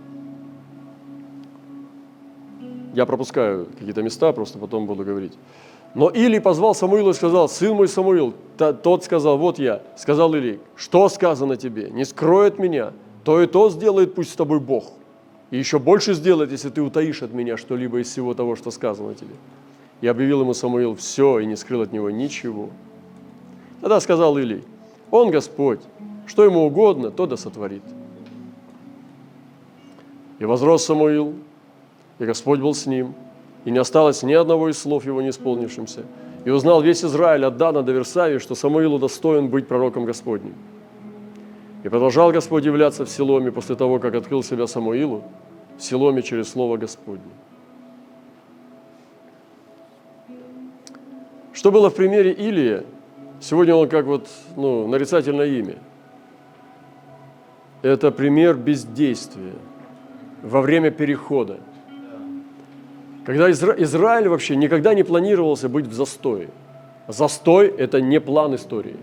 Я 2.95 3.07
пропускаю 3.07 3.67
какие-то 3.79 4.03
места, 4.03 4.33
просто 4.33 4.59
потом 4.59 4.87
буду 4.87 5.05
говорить. 5.05 5.33
Но 5.95 6.09
Или 6.11 6.39
позвал 6.39 6.75
Самуила 6.75 7.11
и 7.11 7.15
сказал, 7.15 7.49
сын 7.49 7.75
мой 7.75 7.89
Самуил, 7.89 8.35
тот 8.57 9.05
сказал, 9.05 9.39
вот 9.39 9.59
я, 9.59 9.83
сказал 9.97 10.35
Или, 10.35 10.61
что 10.77 11.09
сказано 11.09 11.57
тебе, 11.57 11.91
не 11.91 12.05
скроет 12.05 12.59
меня, 12.59 12.93
то 13.25 13.43
и 13.43 13.47
то 13.47 13.71
сделает 13.71 14.15
пусть 14.15 14.33
с 14.33 14.37
тобой 14.37 14.61
Бог. 14.61 14.93
И 15.51 15.57
еще 15.57 15.79
больше 15.79 16.15
сделает, 16.15 16.53
если 16.53 16.69
ты 16.69 16.83
утаишь 16.83 17.23
от 17.23 17.33
меня 17.33 17.57
что-либо 17.57 18.01
из 18.01 18.09
всего 18.09 18.35
того, 18.35 18.55
что 18.55 18.71
сказано 18.71 19.15
тебе. 19.15 19.35
И 20.01 20.07
объявил 20.07 20.43
ему 20.43 20.55
Самуил 20.55 20.95
все, 20.95 21.39
и 21.41 21.47
не 21.47 21.57
скрыл 21.57 21.83
от 21.83 21.93
него 21.93 22.11
ничего. 22.11 22.69
Тогда 23.81 24.01
сказал 24.01 24.37
Илий, 24.37 24.63
он 25.11 25.31
Господь, 25.31 25.81
что 26.27 26.45
ему 26.45 26.67
угодно, 26.67 27.11
то 27.11 27.27
да 27.27 27.37
сотворит. 27.37 27.83
И 30.39 30.45
возрос 30.45 30.85
Самуил, 30.85 31.35
и 32.19 32.25
Господь 32.25 32.61
был 32.61 32.75
с 32.75 32.87
ним, 32.87 33.15
и 33.65 33.71
не 33.71 33.79
осталось 33.79 34.23
ни 34.23 34.33
одного 34.33 34.69
из 34.69 34.79
слов 34.79 35.05
его 35.05 35.23
не 35.23 35.31
исполнившимся. 35.31 36.05
И 36.45 36.51
узнал 36.51 36.81
весь 36.81 37.05
Израиль 37.05 37.45
от 37.45 37.57
Дана 37.57 37.83
до 37.83 37.93
Версавии, 37.93 38.39
что 38.39 38.55
Самуилу 38.55 38.99
достоин 38.99 39.49
быть 39.49 39.69
пророком 39.69 40.05
Господним. 40.05 40.55
И 41.85 41.89
продолжал 41.89 42.33
Господь 42.33 42.65
являться 42.65 43.05
в 43.05 43.11
Силоме 43.11 43.53
после 43.53 43.77
того, 43.77 43.99
как 43.99 44.15
открыл 44.15 44.43
себя 44.43 44.67
Самуилу, 44.67 45.25
в 45.77 45.83
Силоме 45.83 46.23
через 46.23 46.49
Слово 46.49 46.77
Господне. 46.77 47.23
Что 51.53 51.73
было 51.73 51.91
в 51.91 51.95
примере 51.95 52.33
Илия? 52.33 52.85
Сегодня 53.41 53.75
он 53.75 53.89
как 53.89 54.07
вот 54.07 54.29
ну, 54.57 54.87
нарицательное 54.87 55.47
имя. 55.47 55.77
Это 57.83 58.11
пример 58.11 58.55
бездействия 58.55 59.55
во 60.43 60.61
время 60.61 60.91
перехода. 60.91 61.59
Когда 63.29 63.51
Изра... 63.51 63.75
Израиль 63.77 64.27
вообще 64.27 64.57
никогда 64.57 64.95
не 64.95 65.03
планировался 65.03 65.69
быть 65.69 65.87
в 65.87 65.93
застое. 65.93 66.49
Застой– 67.09 67.67
это 67.79 68.01
не 68.01 68.21
план 68.21 68.55
истории. 68.55 68.97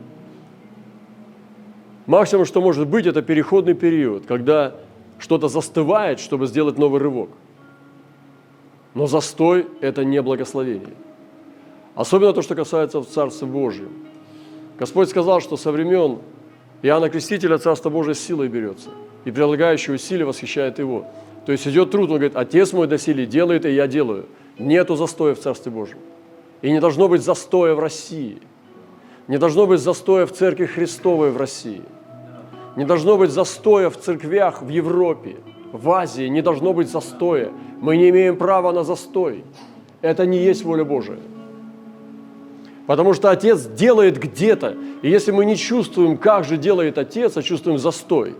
Максимум, 2.07 2.45
что 2.45 2.59
может 2.59 2.87
быть, 2.87 3.05
это 3.05 3.21
переходный 3.21 3.75
период, 3.75 4.25
когда 4.25 4.77
что-то 5.19 5.47
застывает, 5.47 6.19
чтобы 6.19 6.47
сделать 6.47 6.79
новый 6.79 6.99
рывок. 7.01 7.29
Но 8.95 9.05
застой– 9.05 9.67
это 9.81 10.03
не 10.03 10.19
благословение. 10.23 10.95
Особенно 11.93 12.33
то, 12.33 12.41
что 12.41 12.55
касается 12.55 13.01
в 13.01 13.05
Царстве 13.05 13.47
Божьем. 13.47 13.91
Господь 14.79 15.07
сказал, 15.07 15.39
что 15.39 15.55
со 15.55 15.71
времен 15.71 16.17
Иоанна 16.81 17.09
Крестителя 17.09 17.59
Царство 17.59 17.91
Божие 17.91 18.15
силой 18.15 18.47
берется, 18.47 18.89
и 19.23 19.29
прилагающие 19.29 19.93
усилия 19.95 20.25
восхищает 20.25 20.79
его. 20.79 21.05
То 21.45 21.51
есть 21.51 21.67
идет 21.67 21.91
труд, 21.91 22.09
он 22.09 22.17
говорит, 22.17 22.35
Отец 22.35 22.73
мой 22.73 22.87
доселе 22.87 23.25
делает, 23.25 23.65
и 23.65 23.71
я 23.71 23.87
делаю. 23.87 24.25
Нету 24.57 24.95
застоя 24.95 25.35
в 25.35 25.39
Царстве 25.39 25.71
Божьем. 25.71 25.99
И 26.61 26.71
не 26.71 26.79
должно 26.79 27.07
быть 27.07 27.21
застоя 27.21 27.75
в 27.75 27.79
России. 27.79 28.39
Не 29.27 29.37
должно 29.37 29.67
быть 29.67 29.79
застоя 29.79 30.25
в 30.25 30.31
Церкви 30.31 30.65
Христовой 30.65 31.31
в 31.31 31.37
России. 31.37 31.81
Не 32.75 32.85
должно 32.85 33.17
быть 33.17 33.31
застоя 33.31 33.89
в 33.89 33.97
церквях 33.97 34.61
в 34.61 34.67
Европе, 34.67 35.37
в 35.71 35.89
Азии. 35.91 36.27
Не 36.27 36.41
должно 36.41 36.73
быть 36.73 36.89
застоя. 36.89 37.51
Мы 37.79 37.97
не 37.97 38.09
имеем 38.09 38.35
права 38.35 38.73
на 38.73 38.83
застой. 38.83 39.45
Это 40.01 40.25
не 40.25 40.37
есть 40.39 40.63
воля 40.63 40.83
Божия. 40.83 41.19
Потому 42.85 43.13
что 43.13 43.31
Отец 43.31 43.65
делает 43.65 44.19
где-то. 44.19 44.75
И 45.01 45.09
если 45.09 45.31
мы 45.31 45.45
не 45.45 45.55
чувствуем, 45.55 46.17
как 46.17 46.43
же 46.43 46.57
делает 46.57 46.97
Отец, 46.97 47.37
а 47.37 47.41
чувствуем 47.41 47.79
застой, 47.79 48.35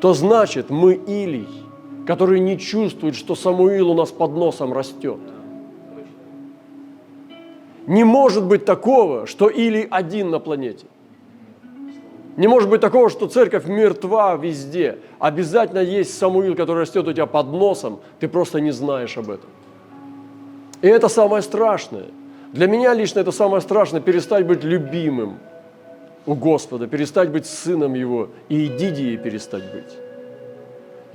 то 0.00 0.12
значит 0.12 0.68
мы 0.68 0.94
Илий, 0.94 1.48
который 2.06 2.40
не 2.40 2.58
чувствует, 2.58 3.14
что 3.14 3.34
Самуил 3.34 3.90
у 3.90 3.94
нас 3.94 4.10
под 4.10 4.32
носом 4.32 4.72
растет. 4.72 5.18
Не 7.86 8.04
может 8.04 8.44
быть 8.44 8.64
такого, 8.64 9.26
что 9.26 9.48
Илий 9.48 9.86
один 9.90 10.30
на 10.30 10.38
планете. 10.38 10.86
Не 12.36 12.48
может 12.48 12.68
быть 12.68 12.80
такого, 12.80 13.10
что 13.10 13.28
церковь 13.28 13.66
мертва 13.66 14.36
везде. 14.36 14.98
Обязательно 15.18 15.78
есть 15.78 16.18
Самуил, 16.18 16.56
который 16.56 16.80
растет 16.80 17.06
у 17.06 17.12
тебя 17.12 17.26
под 17.26 17.48
носом, 17.48 18.00
ты 18.18 18.28
просто 18.28 18.60
не 18.60 18.72
знаешь 18.72 19.16
об 19.16 19.30
этом. 19.30 19.50
И 20.82 20.88
это 20.88 21.08
самое 21.08 21.42
страшное– 21.42 22.06
для 22.54 22.68
меня 22.68 22.94
лично 22.94 23.18
это 23.18 23.32
самое 23.32 23.60
страшное– 23.60 24.00
перестать 24.02 24.46
быть 24.46 24.62
любимым 24.62 25.38
у 26.24 26.36
Господа, 26.36 26.86
перестать 26.86 27.30
быть 27.30 27.46
сыном 27.46 27.94
Его 27.94 28.28
и 28.48 28.66
идидией 28.66 29.16
перестать 29.16 29.64
быть. 29.72 30.03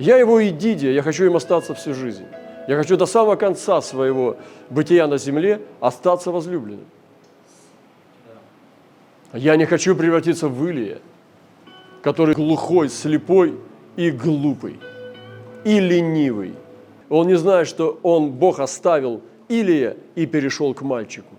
Я 0.00 0.16
Его 0.16 0.42
идидия, 0.48 0.92
я 0.92 1.02
хочу 1.02 1.26
им 1.26 1.36
остаться 1.36 1.74
всю 1.74 1.92
жизнь. 1.92 2.24
Я 2.66 2.76
хочу 2.76 2.96
до 2.96 3.04
самого 3.04 3.36
конца 3.36 3.82
своего 3.82 4.38
бытия 4.70 5.06
на 5.06 5.18
земле 5.18 5.60
остаться 5.78 6.30
возлюбленным. 6.30 6.86
Я 9.34 9.56
не 9.56 9.66
хочу 9.66 9.94
превратиться 9.94 10.48
в 10.48 10.66
Илия, 10.66 11.00
который 12.00 12.34
глухой, 12.34 12.88
слепой 12.88 13.58
и 13.96 14.10
глупый, 14.10 14.80
и 15.64 15.78
ленивый. 15.78 16.54
Он 17.10 17.26
не 17.26 17.34
знает, 17.36 17.68
что 17.68 18.00
он, 18.02 18.30
Бог 18.30 18.58
оставил 18.58 19.20
Илия 19.50 19.98
и 20.14 20.24
перешел 20.24 20.72
к 20.72 20.80
мальчику. 20.80 21.34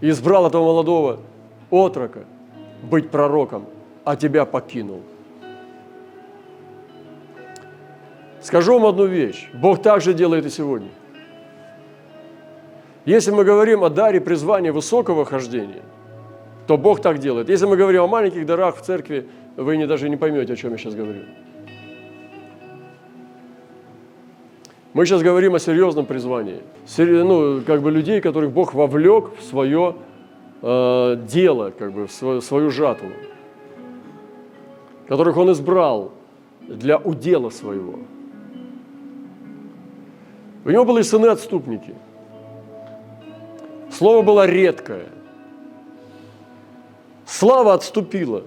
Избрал 0.00 0.46
этого 0.46 0.66
молодого 0.66 1.18
отрока 1.70 2.20
быть 2.84 3.10
пророком, 3.10 3.66
а 4.04 4.14
тебя 4.14 4.44
покинул. 4.44 5.02
Скажу 8.42 8.74
вам 8.74 8.86
одну 8.86 9.06
вещь. 9.06 9.48
Бог 9.52 9.82
также 9.82 10.14
делает 10.14 10.46
и 10.46 10.50
сегодня. 10.50 10.88
Если 13.04 13.30
мы 13.30 13.44
говорим 13.44 13.84
о 13.84 13.90
даре 13.90 14.20
призвания 14.20 14.72
высокого 14.72 15.24
хождения, 15.24 15.82
то 16.66 16.76
Бог 16.76 17.00
так 17.00 17.18
делает. 17.18 17.48
Если 17.48 17.66
мы 17.66 17.76
говорим 17.76 18.02
о 18.02 18.06
маленьких 18.06 18.46
дарах 18.46 18.76
в 18.76 18.82
церкви, 18.82 19.26
вы 19.56 19.76
не, 19.76 19.86
даже 19.86 20.08
не 20.08 20.16
поймете, 20.16 20.52
о 20.52 20.56
чем 20.56 20.72
я 20.72 20.78
сейчас 20.78 20.94
говорю. 20.94 21.22
Мы 24.92 25.06
сейчас 25.06 25.22
говорим 25.22 25.54
о 25.54 25.58
серьезном 25.58 26.06
призвании. 26.06 26.62
Ну, 26.98 27.62
как 27.66 27.80
бы 27.80 27.90
людей, 27.90 28.20
которых 28.20 28.50
Бог 28.50 28.74
вовлек 28.74 29.36
в 29.38 29.42
свое 29.42 29.96
э, 30.62 31.16
дело, 31.28 31.72
как 31.78 31.92
бы 31.92 32.06
в 32.06 32.12
свою, 32.12 32.40
свою 32.40 32.70
жатву. 32.70 33.08
Которых 35.06 35.36
Он 35.36 35.52
избрал 35.52 36.12
для 36.60 36.98
удела 36.98 37.50
своего. 37.50 38.00
У 40.64 40.70
него 40.70 40.84
были 40.84 41.02
сыны-отступники. 41.02 41.94
Слово 43.90 44.22
было 44.22 44.46
редкое. 44.46 45.06
Слава 47.26 47.74
отступила. 47.74 48.44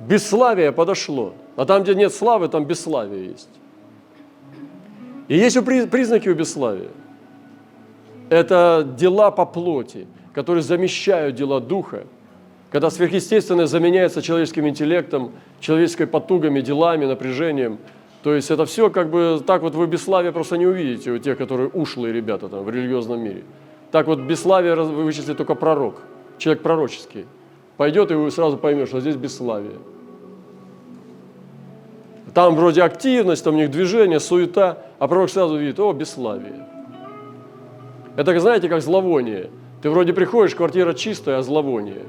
Бесславие 0.00 0.72
подошло. 0.72 1.34
А 1.56 1.64
там, 1.64 1.82
где 1.82 1.94
нет 1.94 2.12
славы, 2.12 2.48
там 2.48 2.64
бесславие 2.64 3.26
есть. 3.26 3.48
И 5.28 5.36
есть 5.36 5.58
признаки 5.64 6.28
у 6.28 6.34
бесславия. 6.34 6.90
Это 8.28 8.86
дела 8.98 9.30
по 9.30 9.46
плоти, 9.46 10.06
которые 10.32 10.62
замещают 10.62 11.36
дела 11.36 11.60
духа, 11.60 12.04
когда 12.70 12.90
сверхъестественное 12.90 13.66
заменяется 13.66 14.20
человеческим 14.20 14.68
интеллектом, 14.68 15.32
человеческой 15.60 16.06
потугами, 16.06 16.60
делами, 16.60 17.04
напряжением. 17.04 17.78
То 18.24 18.34
есть 18.34 18.50
это 18.50 18.64
все 18.64 18.88
как 18.88 19.10
бы 19.10 19.38
так 19.46 19.60
вот 19.60 19.74
вы 19.74 19.86
бесславие 19.86 20.32
просто 20.32 20.56
не 20.56 20.66
увидите 20.66 21.10
у 21.10 21.18
тех, 21.18 21.36
которые 21.36 21.68
ушлые 21.68 22.14
ребята 22.14 22.48
там 22.48 22.64
в 22.64 22.70
религиозном 22.70 23.20
мире. 23.20 23.44
Так 23.90 24.06
вот 24.06 24.18
бесславие 24.20 24.74
вы 24.74 25.04
вычислите 25.04 25.34
только 25.34 25.54
пророк, 25.54 25.96
человек 26.38 26.62
пророческий. 26.62 27.26
Пойдет 27.76 28.10
и 28.10 28.14
вы 28.14 28.30
сразу 28.30 28.56
поймете, 28.56 28.86
что 28.86 29.00
здесь 29.00 29.16
бесславие. 29.16 29.76
Там 32.32 32.56
вроде 32.56 32.82
активность, 32.82 33.44
там 33.44 33.56
у 33.56 33.58
них 33.58 33.70
движение, 33.70 34.20
суета, 34.20 34.78
а 34.98 35.06
пророк 35.06 35.28
сразу 35.28 35.58
видит, 35.58 35.78
о, 35.78 35.92
бесславие. 35.92 36.66
Это, 38.16 38.40
знаете, 38.40 38.70
как 38.70 38.80
зловоние. 38.80 39.50
Ты 39.82 39.90
вроде 39.90 40.14
приходишь, 40.14 40.54
квартира 40.54 40.94
чистая, 40.94 41.38
а 41.38 41.42
зловоние. 41.42 42.06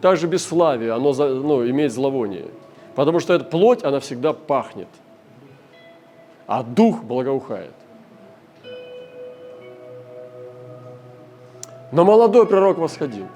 Также 0.00 0.28
бесславие, 0.28 0.92
оно 0.92 1.12
ну, 1.12 1.68
имеет 1.68 1.92
зловоние. 1.92 2.46
Потому 2.94 3.18
что 3.18 3.34
эта 3.34 3.44
плоть, 3.44 3.82
она 3.82 3.98
всегда 3.98 4.32
пахнет. 4.32 4.86
А 6.46 6.62
дух 6.62 7.02
благоухает. 7.02 7.72
Но 11.92 12.04
молодой 12.04 12.46
пророк 12.46 12.78
восходил. 12.78 13.26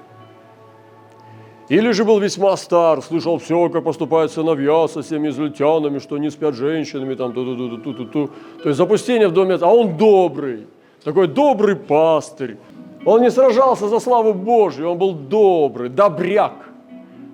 Или 1.69 1.91
же 1.91 2.03
был 2.03 2.19
весьма 2.19 2.57
стар, 2.57 3.01
слышал 3.01 3.37
все, 3.37 3.69
как 3.69 3.85
поступают 3.85 4.31
сыновья 4.31 4.87
со 4.89 5.01
всеми 5.01 5.29
израильтянами, 5.29 5.99
что 5.99 6.15
они 6.15 6.29
спят 6.29 6.53
женщинами, 6.53 7.15
там, 7.15 7.31
-ту 7.31 7.45
-ту 7.45 7.57
-ту 7.57 7.95
-ту 7.95 8.11
-ту. 8.11 8.29
То 8.61 8.69
есть 8.69 8.77
запустение 8.77 9.29
в 9.29 9.31
доме, 9.31 9.57
а 9.61 9.73
он 9.73 9.97
добрый, 9.97 10.67
такой 11.03 11.27
добрый 11.27 11.75
пастырь. 11.75 12.57
Он 13.05 13.21
не 13.21 13.31
сражался 13.31 13.87
за 13.87 13.99
славу 13.99 14.33
Божью, 14.33 14.89
он 14.91 14.97
был 14.97 15.13
добрый, 15.13 15.89
добряк, 15.89 16.69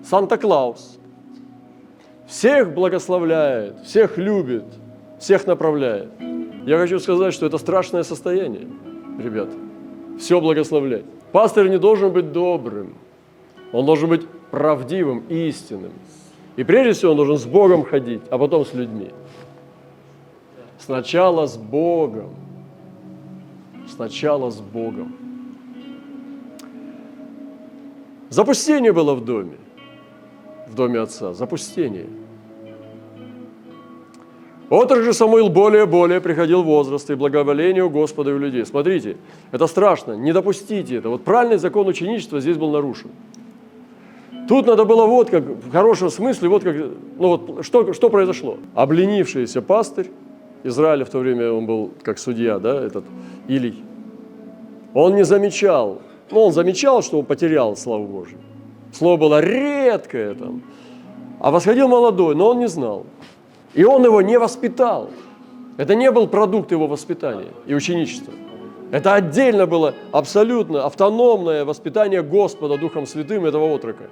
Санта-Клаус. 0.04 1.00
Всех 2.28 2.74
благословляет, 2.74 3.76
всех 3.86 4.18
любит, 4.18 4.66
всех 5.20 5.48
направляет. 5.48 6.10
Я 6.66 6.78
хочу 6.78 7.00
сказать, 7.00 7.34
что 7.34 7.46
это 7.46 7.58
страшное 7.58 8.04
состояние, 8.04 8.68
ребята. 9.20 9.54
все 10.20 10.42
благословлять. 10.42 11.06
Пастырь 11.32 11.70
не 11.70 11.78
должен 11.78 12.12
быть 12.12 12.32
добрым, 12.32 12.96
он 13.72 13.86
должен 13.86 14.10
быть 14.10 14.28
правдивым, 14.52 15.24
истинным. 15.30 15.92
И 16.56 16.64
прежде 16.64 16.94
всего 16.94 17.12
он 17.12 17.18
должен 17.18 17.38
с 17.38 17.46
Богом 17.46 17.84
ходить, 17.84 18.22
а 18.32 18.38
потом 18.38 18.66
с 18.66 18.74
людьми. 18.74 19.12
Сначала 20.80 21.46
с 21.46 21.58
Богом. 21.58 22.34
Сначала 23.88 24.50
с 24.50 24.60
Богом. 24.60 25.16
Запустение 28.30 28.92
было 28.92 29.16
в 29.16 29.24
доме, 29.24 29.58
в 30.68 30.76
доме 30.76 31.00
отца. 31.00 31.34
Запустение. 31.34 32.08
Отрок 34.70 35.14
Самуил 35.14 35.50
более-более 35.50 36.20
приходил 36.20 36.62
в 36.62 36.66
возраст 36.66 37.10
и 37.10 37.16
благоволению 37.16 37.90
Господа 37.90 38.32
и 38.32 38.34
у 38.34 38.38
людей. 38.38 38.66
Смотрите, 38.66 39.16
это 39.52 39.66
страшно, 39.68 40.14
не 40.14 40.34
допустите 40.34 40.98
это. 40.98 41.10
Вот 41.10 41.24
правильный 41.24 41.58
закон 41.58 41.88
ученичества 41.88 42.42
здесь 42.42 42.58
был 42.58 42.72
нарушен. 42.72 43.10
Тут 44.50 44.66
надо 44.66 44.86
было 44.86 45.06
вот 45.06 45.30
как, 45.30 45.44
в 45.44 45.72
хорошем 45.72 46.10
смысле, 46.10 46.50
вот 46.50 46.64
как, 46.64 46.76
ну 46.76 47.28
вот 47.28 47.66
что, 47.66 47.94
что 47.94 48.10
произошло. 48.10 48.58
Обленившийся 48.76 49.62
пастырь, 49.62 50.08
Израиля 50.64 51.06
в 51.06 51.10
то 51.10 51.20
время 51.20 51.52
он 51.52 51.66
был 51.66 51.92
как 52.02 52.18
судья, 52.18 52.60
да, 52.60 52.82
этот 52.82 53.06
Илий, 53.48 53.84
он 54.94 55.16
не 55.16 55.24
замечал, 55.24 56.02
ну 56.32 56.42
он 56.42 56.54
замечал, 56.54 57.04
что 57.04 57.20
он 57.20 57.26
потерял 57.26 57.76
славу 57.76 58.06
Божию. 58.06 58.40
Слово 58.94 59.18
было 59.18 59.42
редкое 59.42 60.34
там, 60.34 60.62
а 61.40 61.52
восходил 61.52 61.88
молодой, 61.88 62.36
но 62.36 62.50
он 62.50 62.60
не 62.60 62.68
знал. 62.68 63.06
И 63.74 63.84
он 63.84 64.04
его 64.04 64.22
не 64.22 64.40
воспитал. 64.40 65.10
Это 65.78 65.96
не 65.96 66.12
был 66.12 66.28
продукт 66.28 66.72
его 66.72 66.88
воспитания 66.88 67.52
и 67.68 67.76
ученичества. 67.76 68.34
Это 68.92 69.14
отдельно 69.14 69.66
было 69.66 69.94
абсолютно 70.12 70.86
автономное 70.86 71.66
воспитание 71.66 72.24
Господа 72.24 72.78
Духом 72.78 73.06
Святым 73.06 73.46
этого 73.46 73.66
отрока. 73.66 74.06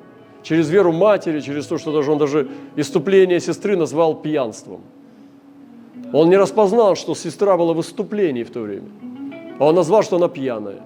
Через 0.43 0.69
веру 0.69 0.91
матери, 0.91 1.39
через 1.39 1.65
то, 1.65 1.77
что 1.77 1.91
даже 1.91 2.11
он 2.11 2.17
даже 2.17 2.49
иступление 2.75 3.39
сестры 3.39 3.75
назвал 3.77 4.15
пьянством. 4.15 4.81
Он 6.13 6.29
не 6.29 6.37
распознал, 6.37 6.95
что 6.95 7.15
сестра 7.15 7.57
была 7.57 7.73
в 7.73 7.77
выступлении 7.77 8.43
в 8.43 8.51
то 8.51 8.59
время. 8.59 8.89
А 9.59 9.65
он 9.65 9.75
назвал, 9.75 10.03
что 10.03 10.17
она 10.17 10.27
пьяная. 10.27 10.81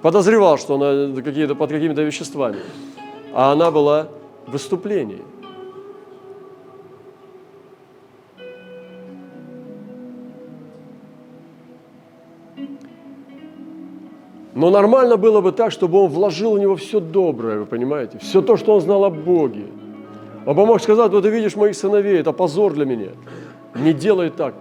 Подозревал, 0.00 0.56
что 0.58 0.76
она 0.76 1.20
какие-то, 1.22 1.54
под 1.54 1.70
какими-то 1.70 2.02
веществами. 2.02 2.58
А 3.32 3.52
она 3.52 3.70
была 3.70 4.08
в 4.46 4.52
выступлении. 4.52 5.22
Но 14.54 14.70
нормально 14.70 15.16
было 15.16 15.40
бы 15.40 15.50
так, 15.50 15.72
чтобы 15.72 15.98
он 15.98 16.08
вложил 16.08 16.54
в 16.54 16.58
него 16.58 16.76
все 16.76 17.00
доброе, 17.00 17.60
вы 17.60 17.66
понимаете? 17.66 18.18
Все 18.18 18.40
то, 18.40 18.56
что 18.56 18.74
он 18.74 18.80
знал 18.80 19.04
о 19.04 19.10
Боге. 19.10 19.66
Он 20.46 20.54
бы 20.54 20.64
мог 20.64 20.80
сказать, 20.80 21.10
вот 21.10 21.22
ты 21.22 21.30
видишь 21.30 21.56
моих 21.56 21.74
сыновей, 21.74 22.20
это 22.20 22.32
позор 22.32 22.72
для 22.72 22.84
меня. 22.84 23.10
Не 23.74 23.92
делай 23.92 24.30
так, 24.30 24.54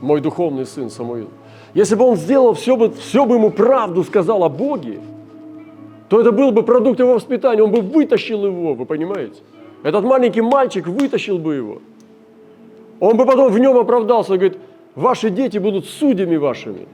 мой 0.00 0.20
духовный 0.20 0.64
сын 0.64 0.88
Самуил. 0.88 1.28
Если 1.74 1.94
бы 1.94 2.04
он 2.04 2.16
сделал 2.16 2.54
все 2.54 2.76
бы, 2.76 2.90
все 2.90 3.26
бы 3.26 3.34
ему 3.34 3.50
правду 3.50 4.02
сказал 4.04 4.44
о 4.44 4.48
Боге, 4.48 5.00
то 6.08 6.20
это 6.20 6.32
был 6.32 6.50
бы 6.50 6.62
продукт 6.62 7.00
его 7.00 7.14
воспитания, 7.14 7.62
он 7.62 7.70
бы 7.70 7.80
вытащил 7.80 8.46
его, 8.46 8.74
вы 8.74 8.86
понимаете? 8.86 9.42
Этот 9.82 10.04
маленький 10.04 10.40
мальчик 10.40 10.86
вытащил 10.86 11.38
бы 11.38 11.54
его. 11.54 11.82
Он 13.00 13.16
бы 13.18 13.26
потом 13.26 13.52
в 13.52 13.58
нем 13.58 13.76
оправдался, 13.76 14.34
говорит, 14.38 14.56
ваши 14.94 15.28
дети 15.28 15.58
будут 15.58 15.84
судьями 15.84 16.36
вашими 16.36 16.86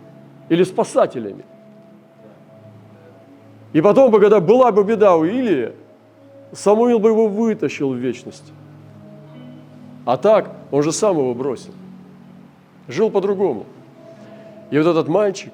или 0.48 0.64
спасателями. 0.64 1.44
И 3.72 3.80
потом 3.80 4.10
бы, 4.10 4.20
когда 4.20 4.40
была 4.40 4.72
бы 4.72 4.84
беда 4.84 5.16
у 5.16 5.24
Илии, 5.24 5.72
Самуил 6.52 6.98
бы 6.98 7.10
его 7.10 7.28
вытащил 7.28 7.90
в 7.90 7.96
вечность. 7.96 8.52
А 10.04 10.16
так, 10.16 10.50
он 10.72 10.82
же 10.82 10.90
сам 10.90 11.16
его 11.16 11.32
бросил. 11.32 11.72
Жил 12.88 13.10
по-другому. 13.10 13.66
И 14.70 14.78
вот 14.78 14.86
этот 14.86 15.06
мальчик, 15.06 15.52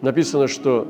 написано, 0.00 0.46
что 0.46 0.86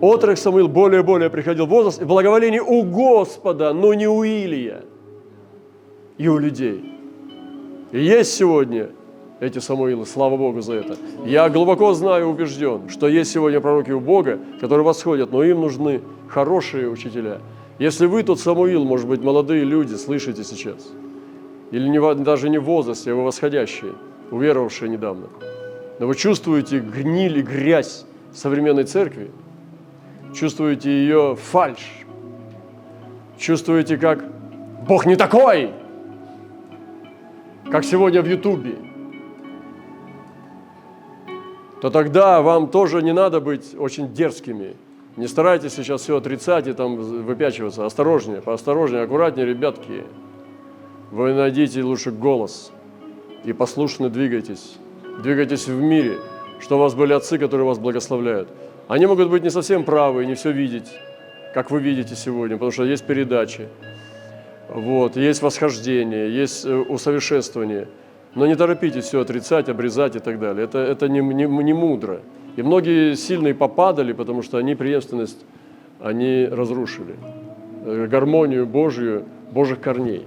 отрок 0.00 0.38
Самуил 0.38 0.68
более-более 0.68 1.28
приходил 1.28 1.66
в 1.66 1.70
возраст, 1.70 2.00
и 2.00 2.06
благоволение 2.06 2.62
у 2.62 2.82
Господа, 2.82 3.74
но 3.74 3.92
не 3.92 4.08
у 4.08 4.22
Илия 4.22 4.82
и 6.16 6.28
у 6.28 6.38
людей. 6.38 6.90
И 7.92 8.00
есть 8.02 8.32
сегодня 8.32 8.88
эти 9.44 9.58
Самуилы, 9.58 10.06
слава 10.06 10.36
Богу 10.36 10.60
за 10.60 10.74
это. 10.74 10.96
Я 11.26 11.48
глубоко 11.48 11.92
знаю 11.92 12.28
убежден, 12.28 12.88
что 12.88 13.08
есть 13.08 13.30
сегодня 13.30 13.60
пророки 13.60 13.90
у 13.90 14.00
Бога, 14.00 14.38
которые 14.60 14.84
восходят, 14.84 15.32
но 15.32 15.44
им 15.44 15.60
нужны 15.60 16.00
хорошие 16.28 16.88
учителя. 16.88 17.40
Если 17.78 18.06
вы 18.06 18.22
тот 18.22 18.40
Самуил, 18.40 18.84
может 18.84 19.06
быть, 19.06 19.22
молодые 19.22 19.64
люди, 19.64 19.94
слышите 19.94 20.44
сейчас, 20.44 20.92
или 21.70 21.88
не, 21.88 22.14
даже 22.22 22.48
не 22.48 22.58
в 22.58 22.64
возрасте, 22.64 23.12
а 23.12 23.14
вы 23.14 23.24
восходящие, 23.24 23.92
уверовавшие 24.30 24.88
недавно, 24.88 25.26
но 25.98 26.06
вы 26.06 26.14
чувствуете 26.14 26.78
гниль 26.78 27.38
и 27.38 27.42
грязь 27.42 28.06
современной 28.32 28.84
церкви, 28.84 29.30
чувствуете 30.34 30.90
ее 30.90 31.36
фальш, 31.36 32.04
чувствуете, 33.36 33.98
как 33.98 34.24
Бог 34.88 35.06
не 35.06 35.16
такой, 35.16 35.70
как 37.70 37.84
сегодня 37.84 38.22
в 38.22 38.26
Ютубе, 38.26 38.76
то 41.84 41.90
тогда 41.90 42.40
вам 42.40 42.68
тоже 42.68 43.02
не 43.02 43.12
надо 43.12 43.40
быть 43.40 43.74
очень 43.78 44.14
дерзкими. 44.14 44.74
Не 45.18 45.26
старайтесь 45.26 45.74
сейчас 45.74 46.00
все 46.00 46.16
отрицать 46.16 46.66
и 46.66 46.72
там 46.72 46.96
выпячиваться. 46.96 47.84
Осторожнее, 47.84 48.40
поосторожнее, 48.40 49.02
аккуратнее, 49.02 49.46
ребятки. 49.46 50.04
Вы 51.10 51.34
найдите 51.34 51.82
лучше 51.82 52.10
голос 52.10 52.72
и 53.44 53.52
послушно 53.52 54.08
двигайтесь. 54.08 54.76
Двигайтесь 55.22 55.68
в 55.68 55.78
мире, 55.78 56.16
что 56.58 56.76
у 56.76 56.80
вас 56.80 56.94
были 56.94 57.12
отцы, 57.12 57.36
которые 57.36 57.66
вас 57.66 57.78
благословляют. 57.78 58.48
Они 58.88 59.04
могут 59.04 59.28
быть 59.28 59.42
не 59.42 59.50
совсем 59.50 59.84
правы 59.84 60.24
не 60.24 60.36
все 60.36 60.52
видеть, 60.52 60.90
как 61.52 61.70
вы 61.70 61.82
видите 61.82 62.16
сегодня, 62.16 62.56
потому 62.56 62.70
что 62.72 62.84
есть 62.84 63.04
передачи, 63.04 63.68
вот, 64.70 65.16
есть 65.16 65.42
восхождение, 65.42 66.34
есть 66.34 66.64
э, 66.64 66.74
усовершенствование– 66.74 67.88
но 68.34 68.46
не 68.46 68.56
торопитесь 68.56 69.04
все 69.04 69.20
отрицать, 69.20 69.68
обрезать 69.68 70.16
и 70.16 70.18
так 70.18 70.40
далее. 70.40 70.64
Это, 70.64 70.78
это 70.78 71.08
не, 71.08 71.20
не, 71.20 71.46
не 71.46 71.72
мудро. 71.72 72.20
И 72.56 72.62
многие 72.62 73.14
сильные 73.14 73.54
попадали, 73.54 74.12
потому 74.12 74.42
что 74.42 74.58
они 74.58 74.74
преемственность, 74.74 75.44
они 76.00 76.46
разрушили. 76.50 77.14
Э, 77.84 78.06
гармонию 78.06 78.66
Божью, 78.66 79.24
Божьих 79.50 79.80
корней. 79.80 80.26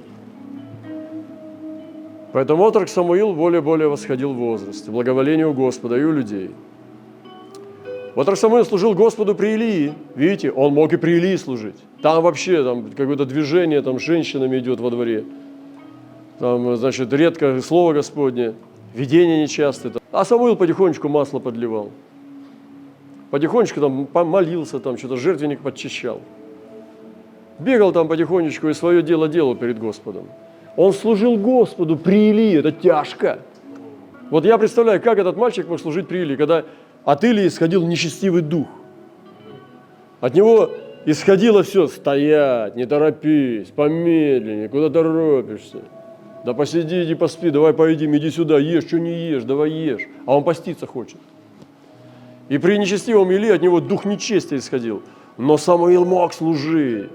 Поэтому 2.34 2.64
отрок 2.66 2.90
Самуил 2.90 3.34
более-более 3.34 3.88
восходил 3.88 4.34
в 4.34 4.38
возрасте, 4.38 4.92
благоволению 4.92 5.54
Господа 5.54 5.98
и 5.98 6.04
у 6.04 6.12
людей. 6.12 6.52
Отрок 8.16 8.38
Самуил 8.38 8.66
служил 8.66 8.94
Господу 8.94 9.36
при 9.36 9.54
Илии. 9.54 9.94
Видите, 10.16 10.52
он 10.52 10.74
мог 10.74 10.92
и 10.92 10.98
при 10.98 11.18
Илии 11.18 11.36
служить. 11.36 11.76
Там 12.02 12.24
вообще 12.24 12.64
там, 12.64 12.90
какое-то 12.92 13.26
движение 13.26 13.82
там, 13.82 14.00
с 14.00 14.04
женщинами 14.04 14.60
идет 14.60 14.80
во 14.80 14.90
дворе 14.90 15.24
там, 16.40 16.76
значит, 16.76 17.12
редко 17.14 17.60
Слово 17.62 17.94
Господне, 17.94 18.54
видение 18.94 19.42
нечастое. 19.42 19.94
А 20.12 20.26
Самуил 20.26 20.56
потихонечку 20.56 21.10
масло 21.10 21.40
подливал. 21.40 21.92
Потихонечку 23.32 23.80
там 23.80 24.08
молился, 24.28 24.80
там 24.80 24.98
что-то 24.98 25.18
жертвенник 25.18 25.60
подчищал. 25.62 26.22
Бегал 27.60 27.92
там 27.92 28.08
потихонечку 28.08 28.70
и 28.70 28.74
свое 28.74 29.02
дело 29.02 29.28
делал 29.28 29.56
перед 29.56 29.80
Господом. 29.80 30.28
Он 30.76 30.94
служил 30.94 31.38
Господу 31.38 31.98
при 31.98 32.30
Илии, 32.30 32.60
это 32.60 32.72
тяжко. 32.72 33.40
Вот 34.30 34.46
я 34.46 34.58
представляю, 34.58 35.02
как 35.02 35.18
этот 35.18 35.36
мальчик 35.36 35.68
мог 35.68 35.80
служить 35.80 36.08
при 36.08 36.20
Илии, 36.20 36.36
когда 36.36 36.66
от 37.04 37.24
Илии 37.24 37.48
исходил 37.48 37.86
нечестивый 37.86 38.42
дух. 38.42 38.68
От 40.22 40.36
него 40.36 40.70
исходило 41.06 41.64
все, 41.64 41.88
стоять, 41.88 42.76
не 42.76 42.86
торопись, 42.86 43.70
помедленнее, 43.70 44.70
куда 44.70 44.90
торопишься. 44.90 45.80
Да 46.44 46.54
посиди, 46.54 47.04
иди 47.04 47.16
поспи, 47.16 47.50
давай 47.50 47.74
поедим, 47.74 48.16
иди 48.16 48.30
сюда, 48.32 48.60
ешь, 48.60 48.86
что 48.86 49.00
не 49.00 49.30
ешь, 49.30 49.44
давай 49.44 49.72
ешь. 49.72 50.08
А 50.26 50.38
он 50.38 50.44
поститься 50.44 50.86
хочет. 50.86 51.18
И 52.50 52.58
при 52.58 52.78
нечестивом 52.78 53.32
Или 53.32 53.50
от 53.50 53.62
него 53.62 53.80
дух 53.80 54.06
нечестия 54.06 54.58
исходил. 54.58 55.04
Но 55.38 55.58
Самуил 55.58 56.06
мог 56.06 56.34
служить. 56.34 57.10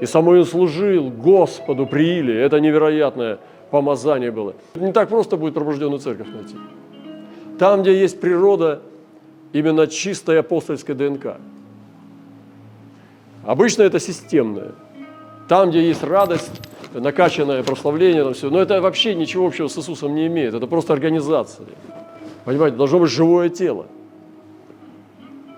И 0.00 0.06
Самуил 0.06 0.44
служил 0.44 1.10
Господу 1.10 1.86
при 1.86 2.18
Иле. 2.18 2.40
Это 2.40 2.60
невероятное 2.60 3.38
помазание 3.70 4.30
было. 4.30 4.54
Не 4.74 4.92
так 4.92 5.08
просто 5.08 5.36
будет 5.36 5.54
пробужденную 5.54 5.98
церковь 5.98 6.28
найти. 6.28 6.56
Там, 7.58 7.82
где 7.82 7.98
есть 7.98 8.20
природа 8.20 8.82
именно 9.52 9.86
чистой 9.86 10.38
апостольской 10.40 10.94
ДНК. 10.94 11.36
Обычно 13.44 13.82
это 13.82 13.98
системное. 13.98 14.72
Там, 15.48 15.70
где 15.70 15.86
есть 15.86 16.02
радость, 16.02 16.60
накачанное 17.00 17.62
прославление, 17.62 18.24
там 18.24 18.34
все. 18.34 18.50
Но 18.50 18.60
это 18.60 18.80
вообще 18.80 19.14
ничего 19.14 19.46
общего 19.46 19.68
с 19.68 19.76
Иисусом 19.78 20.14
не 20.14 20.26
имеет. 20.26 20.54
Это 20.54 20.66
просто 20.66 20.92
организация. 20.92 21.66
Понимаете, 22.44 22.76
должно 22.76 23.00
быть 23.00 23.10
живое 23.10 23.48
тело. 23.48 23.86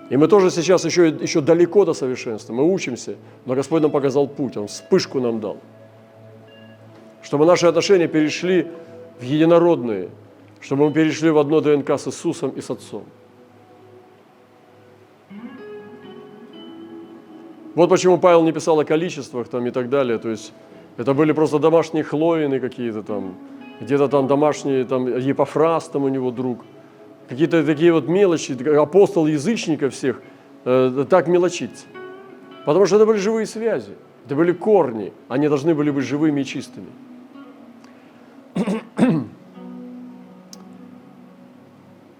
И 0.09 0.17
мы 0.17 0.27
тоже 0.27 0.49
сейчас 0.49 0.85
еще, 0.85 1.09
еще 1.09 1.41
далеко 1.41 1.85
до 1.85 1.93
совершенства. 1.93 2.51
Мы 2.53 2.63
учимся, 2.71 3.15
но 3.45 3.53
Господь 3.53 3.81
нам 3.81 3.91
показал 3.91 4.27
путь, 4.27 4.57
Он 4.57 4.67
вспышку 4.67 5.19
нам 5.19 5.39
дал. 5.39 5.57
Чтобы 7.21 7.45
наши 7.45 7.67
отношения 7.67 8.07
перешли 8.07 8.67
в 9.19 9.23
единородные, 9.23 10.09
чтобы 10.61 10.87
мы 10.87 10.93
перешли 10.93 11.29
в 11.29 11.37
одно 11.37 11.61
ДНК 11.61 11.91
с 11.91 12.07
Иисусом 12.07 12.51
и 12.51 12.61
с 12.61 12.69
Отцом. 12.69 13.03
Вот 17.75 17.89
почему 17.89 18.17
Павел 18.17 18.43
не 18.43 18.51
писал 18.51 18.79
о 18.79 18.83
количествах 18.83 19.47
там 19.47 19.65
и 19.67 19.71
так 19.71 19.89
далее. 19.89 20.17
То 20.17 20.29
есть 20.29 20.53
это 20.97 21.13
были 21.13 21.31
просто 21.31 21.59
домашние 21.59 22.03
хлоины 22.03 22.59
какие-то 22.59 23.03
там, 23.03 23.35
где-то 23.81 24.07
там 24.07 24.27
домашние, 24.27 24.85
там 24.85 25.07
Епофраз 25.07 25.87
там 25.87 26.03
у 26.03 26.09
него 26.09 26.31
друг. 26.31 26.65
Какие-то 27.27 27.63
такие 27.63 27.93
вот 27.93 28.07
мелочи, 28.07 28.53
апостол 28.75 29.27
язычников 29.27 29.93
всех, 29.93 30.21
э, 30.65 31.05
так 31.09 31.27
мелочить. 31.27 31.85
Потому 32.65 32.85
что 32.85 32.95
это 32.97 33.05
были 33.05 33.17
живые 33.17 33.45
связи, 33.45 33.93
это 34.25 34.35
были 34.35 34.51
корни, 34.51 35.13
они 35.27 35.47
должны 35.47 35.73
были 35.73 35.91
быть 35.91 36.05
живыми 36.05 36.41
и 36.41 36.45
чистыми. 36.45 36.87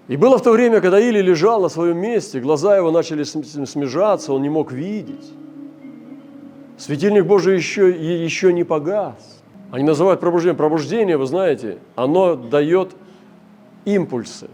И 0.09 0.17
было 0.17 0.39
в 0.39 0.41
то 0.41 0.51
время, 0.51 0.81
когда 0.81 0.99
Или 0.99 1.21
лежал 1.21 1.61
на 1.61 1.69
своем 1.69 1.97
месте, 1.99 2.39
глаза 2.39 2.75
его 2.75 2.89
начали 2.89 3.23
смежаться, 3.23 4.33
он 4.33 4.41
не 4.41 4.49
мог 4.49 4.71
видеть. 4.71 5.31
Светильник 6.79 7.25
Божий 7.25 7.57
еще, 7.57 7.89
еще 7.91 8.53
не 8.53 8.63
погас. 8.63 9.43
Они 9.69 9.83
называют 9.83 10.21
пробуждение. 10.21 10.55
Пробуждение, 10.55 11.17
вы 11.17 11.25
знаете, 11.25 11.79
оно 11.95 12.35
дает 12.35 12.95
импульсы, 13.83 14.47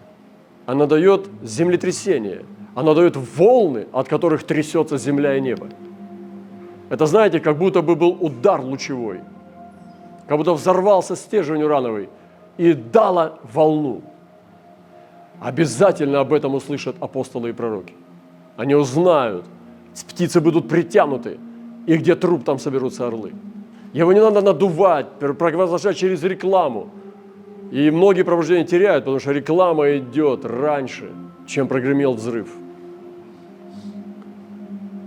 оно 0.66 0.88
дает 0.88 1.30
землетрясение, 1.44 2.44
оно 2.74 2.96
дает 2.96 3.16
волны, 3.16 3.86
от 3.94 4.08
которых 4.08 4.44
трясется 4.44 4.98
земля 4.98 5.38
и 5.38 5.42
небо. 5.42 5.68
Это, 6.90 7.06
знаете, 7.06 7.40
как 7.40 7.60
будто 7.60 7.84
бы 7.84 7.96
был 7.96 8.18
удар 8.20 8.60
лучевой, 8.60 9.22
как 10.28 10.38
будто 10.38 10.54
взорвался 10.54 11.16
стержень 11.16 11.62
урановый 11.62 12.10
и 12.58 12.74
дало 12.74 13.40
волну. 13.54 14.02
Обязательно 15.40 16.22
об 16.22 16.34
этом 16.34 16.56
услышат 16.56 16.96
апостолы 17.00 17.50
и 17.50 17.54
пророки. 17.54 17.94
Они 18.58 18.74
узнают, 18.74 19.46
птицы 20.08 20.42
будут 20.42 20.68
притянуты, 20.68 21.38
и 21.86 21.98
где 21.98 22.16
труп, 22.16 22.44
там 22.44 22.60
соберутся 22.60 23.08
орлы. 23.08 23.32
Его 23.94 24.14
не 24.14 24.20
надо 24.20 24.42
надувать, 24.42 25.08
провозглашать 25.20 25.98
через 25.98 26.24
рекламу. 26.24 26.90
И 27.72 27.92
многие 27.92 28.24
пробуждения 28.24 28.66
теряют, 28.66 29.06
потому 29.06 29.20
что 29.20 29.32
реклама 29.32 29.98
идет 29.98 30.46
раньше, 30.46 31.12
чем 31.48 31.68
прогремел 31.68 32.14
взрыв. 32.14 32.48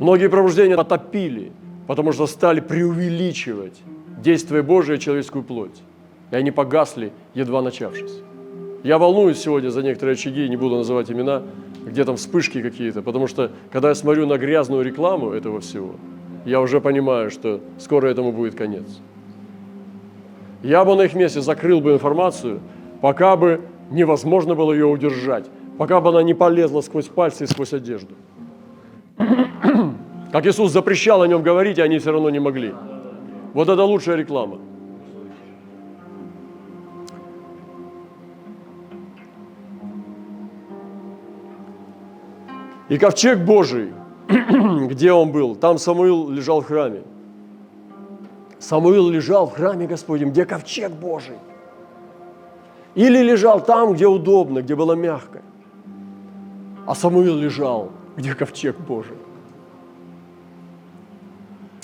Многие 0.00 0.28
пробуждения 0.28 0.76
потопили, 0.76 1.52
потому 1.86 2.12
что 2.12 2.26
стали 2.26 2.60
преувеличивать 2.60 3.82
действие 4.22 4.62
Божие 4.62 4.98
человеческую 4.98 5.44
плоть. 5.44 5.82
И 6.30 6.36
они 6.36 6.50
погасли, 6.50 7.12
едва 7.34 7.62
начавшись. 7.62 8.22
Я 8.84 8.98
волнуюсь 8.98 9.38
сегодня 9.38 9.70
за 9.70 9.82
некоторые 9.82 10.14
очаги, 10.14 10.48
не 10.48 10.56
буду 10.56 10.76
называть 10.76 11.10
имена, 11.10 11.42
где 11.84 12.04
там 12.04 12.16
вспышки 12.16 12.62
какие-то, 12.62 13.02
потому 13.02 13.26
что 13.26 13.50
когда 13.72 13.88
я 13.88 13.94
смотрю 13.94 14.26
на 14.26 14.38
грязную 14.38 14.84
рекламу 14.84 15.30
этого 15.30 15.60
всего, 15.60 15.94
я 16.44 16.60
уже 16.60 16.80
понимаю, 16.80 17.30
что 17.30 17.60
скоро 17.78 18.08
этому 18.08 18.32
будет 18.32 18.54
конец. 18.54 19.00
Я 20.62 20.84
бы 20.84 20.96
на 20.96 21.02
их 21.02 21.14
месте 21.14 21.40
закрыл 21.40 21.80
бы 21.80 21.92
информацию, 21.92 22.60
пока 23.00 23.36
бы 23.36 23.60
невозможно 23.90 24.54
было 24.54 24.72
ее 24.72 24.86
удержать, 24.86 25.46
пока 25.78 26.00
бы 26.00 26.08
она 26.10 26.22
не 26.22 26.34
полезла 26.34 26.80
сквозь 26.80 27.06
пальцы 27.06 27.44
и 27.44 27.46
сквозь 27.46 27.72
одежду. 27.72 28.14
Как 30.32 30.46
Иисус 30.46 30.72
запрещал 30.72 31.22
о 31.22 31.28
нем 31.28 31.42
говорить, 31.42 31.78
а 31.78 31.84
они 31.84 31.98
все 31.98 32.12
равно 32.12 32.30
не 32.30 32.40
могли. 32.40 32.74
Вот 33.54 33.68
это 33.68 33.82
лучшая 33.84 34.16
реклама. 34.16 34.58
И 42.88 42.96
ковчег 42.96 43.38
Божий, 43.40 43.92
где 44.88 45.12
он 45.12 45.32
был? 45.32 45.56
Там 45.56 45.78
Самуил 45.78 46.28
лежал 46.28 46.60
в 46.60 46.66
храме. 46.66 47.02
Самуил 48.58 49.08
лежал 49.08 49.46
в 49.46 49.52
храме 49.52 49.86
Господнем, 49.86 50.30
где 50.30 50.44
ковчег 50.44 50.92
Божий. 50.92 51.36
Или 52.94 53.18
лежал 53.22 53.64
там, 53.64 53.94
где 53.94 54.06
удобно, 54.06 54.62
где 54.62 54.74
было 54.74 54.94
мягко. 54.94 55.42
А 56.86 56.94
Самуил 56.94 57.36
лежал, 57.36 57.90
где 58.16 58.34
ковчег 58.34 58.76
Божий. 58.78 59.16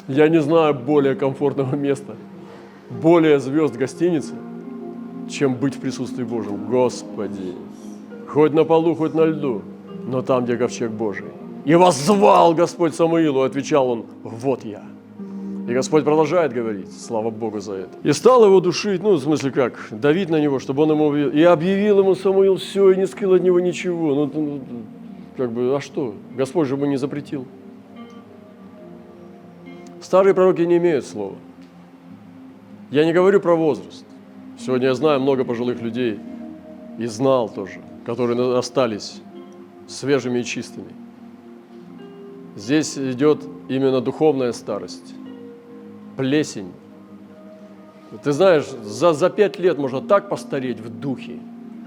Я 0.08 0.28
не 0.28 0.40
знаю 0.40 0.74
более 0.74 1.14
комфортного 1.14 1.74
места, 1.76 2.14
более 2.90 3.38
звезд 3.40 3.76
гостиницы, 3.76 4.34
чем 5.30 5.54
быть 5.54 5.76
в 5.76 5.80
присутствии 5.80 6.24
Божьем. 6.24 6.66
Господи, 6.68 7.54
хоть 8.28 8.52
на 8.52 8.64
полу, 8.64 8.94
хоть 8.94 9.14
на 9.14 9.24
льду– 9.24 9.62
но 10.06 10.22
там, 10.22 10.44
где 10.44 10.56
ковчег 10.56 10.90
Божий. 10.90 11.32
И 11.64 11.74
воззвал 11.74 12.54
Господь 12.54 12.94
Самуилу, 12.94 13.42
отвечал 13.42 13.90
он, 13.90 14.06
вот 14.22 14.64
я. 14.64 14.82
И 15.66 15.72
Господь 15.72 16.04
продолжает 16.04 16.52
говорить, 16.52 16.92
слава 16.92 17.30
Богу 17.30 17.58
за 17.58 17.72
это. 17.74 17.90
И 18.02 18.12
стал 18.12 18.44
его 18.44 18.60
душить, 18.60 19.02
ну, 19.02 19.14
в 19.14 19.22
смысле 19.22 19.50
как, 19.50 19.88
давить 19.90 20.28
на 20.28 20.38
него, 20.38 20.58
чтобы 20.58 20.82
он 20.82 20.90
ему 20.90 21.08
объявил. 21.08 21.30
И 21.30 21.42
объявил 21.42 22.00
ему 22.00 22.14
Самуил 22.14 22.56
все, 22.56 22.90
и 22.90 22.96
не 22.96 23.06
скрыл 23.06 23.34
от 23.34 23.42
него 23.42 23.60
ничего. 23.60 24.14
Ну, 24.14 24.30
ну, 24.34 24.60
как 25.38 25.52
бы, 25.52 25.74
а 25.74 25.80
что? 25.80 26.14
Господь 26.36 26.68
же 26.68 26.74
ему 26.74 26.84
не 26.84 26.98
запретил. 26.98 27.46
Старые 30.02 30.34
пророки 30.34 30.60
не 30.60 30.76
имеют 30.76 31.06
слова. 31.06 31.36
Я 32.90 33.06
не 33.06 33.14
говорю 33.14 33.40
про 33.40 33.56
возраст. 33.56 34.04
Сегодня 34.58 34.88
я 34.88 34.94
знаю 34.94 35.20
много 35.20 35.44
пожилых 35.44 35.80
людей, 35.80 36.20
и 36.98 37.06
знал 37.06 37.48
тоже, 37.48 37.80
которые 38.04 38.58
остались 38.58 39.22
свежими 39.88 40.40
и 40.40 40.44
чистыми. 40.44 41.03
Здесь 42.56 42.96
идет 42.96 43.40
именно 43.68 44.00
духовная 44.00 44.52
старость, 44.52 45.14
плесень. 46.16 46.72
Ты 48.22 48.30
знаешь, 48.30 48.66
за, 48.68 49.12
за 49.12 49.28
пять 49.28 49.58
лет 49.58 49.76
можно 49.76 50.00
так 50.00 50.28
постареть 50.28 50.78
в 50.78 50.88
духе, 50.88 51.40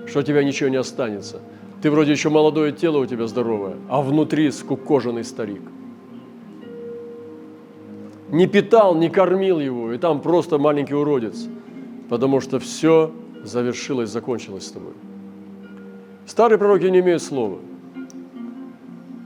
что 0.07 0.19
у 0.19 0.23
тебя 0.23 0.43
ничего 0.43 0.67
не 0.67 0.75
останется. 0.75 1.39
Ты 1.81 1.89
вроде 1.89 2.11
еще 2.11 2.29
молодое 2.29 2.73
тело 2.73 2.97
у 2.97 3.05
тебя 3.05 3.27
здоровое, 3.27 3.75
а 3.87 4.01
внутри 4.01 4.51
скукоженный 4.51 5.23
старик. 5.23 5.61
Не 8.29 8.45
питал, 8.47 8.93
не 8.93 9.09
кормил 9.09 9.61
его, 9.61 9.93
и 9.93 9.97
там 9.97 10.19
просто 10.19 10.57
маленький 10.57 10.95
уродец, 10.95 11.47
потому 12.09 12.41
что 12.41 12.59
все 12.59 13.13
завершилось, 13.41 14.09
закончилось 14.09 14.67
с 14.67 14.71
тобой. 14.71 14.93
Старые 16.25 16.57
пророки 16.57 16.87
не 16.87 16.99
имеют 16.99 17.23
слова– 17.23 17.59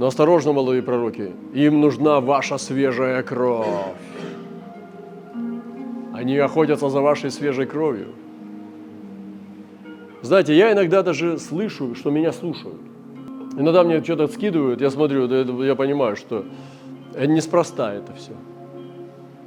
но 0.01 0.07
осторожно, 0.07 0.51
молодые 0.51 0.81
пророки, 0.81 1.31
им 1.53 1.79
нужна 1.79 2.19
ваша 2.21 2.57
свежая 2.57 3.21
кровь. 3.21 3.67
Они 6.11 6.35
охотятся 6.39 6.89
за 6.89 7.01
вашей 7.01 7.29
свежей 7.29 7.67
кровью. 7.67 8.07
Знаете, 10.23 10.55
я 10.55 10.71
иногда 10.71 11.03
даже 11.03 11.37
слышу, 11.37 11.93
что 11.93 12.09
меня 12.09 12.31
слушают. 12.31 12.81
Иногда 13.59 13.83
мне 13.83 14.03
что-то 14.03 14.27
скидывают, 14.27 14.81
я 14.81 14.89
смотрю, 14.89 15.27
я 15.61 15.75
понимаю, 15.75 16.15
что 16.15 16.45
неспроста 17.15 17.93
это 17.93 18.11
все. 18.13 18.33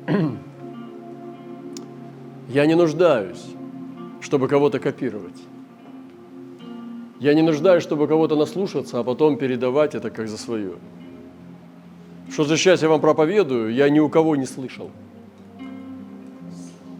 Я 2.48 2.66
не 2.66 2.76
нуждаюсь, 2.76 3.44
чтобы 4.20 4.46
кого-то 4.46 4.78
копировать. 4.78 5.53
Я 7.20 7.34
не 7.34 7.42
нуждаюсь, 7.42 7.82
чтобы 7.82 8.08
кого-то 8.08 8.36
наслушаться, 8.36 8.98
а 8.98 9.04
потом 9.04 9.36
передавать 9.36 9.94
это 9.94 10.10
как 10.10 10.28
за 10.28 10.36
свое. 10.36 10.72
Что 12.30 12.44
за 12.44 12.56
счастье 12.56 12.88
вам 12.88 13.00
проповедую, 13.00 13.72
я 13.72 13.88
ни 13.88 14.00
у 14.00 14.08
кого 14.08 14.36
не 14.36 14.46
слышал. 14.46 14.90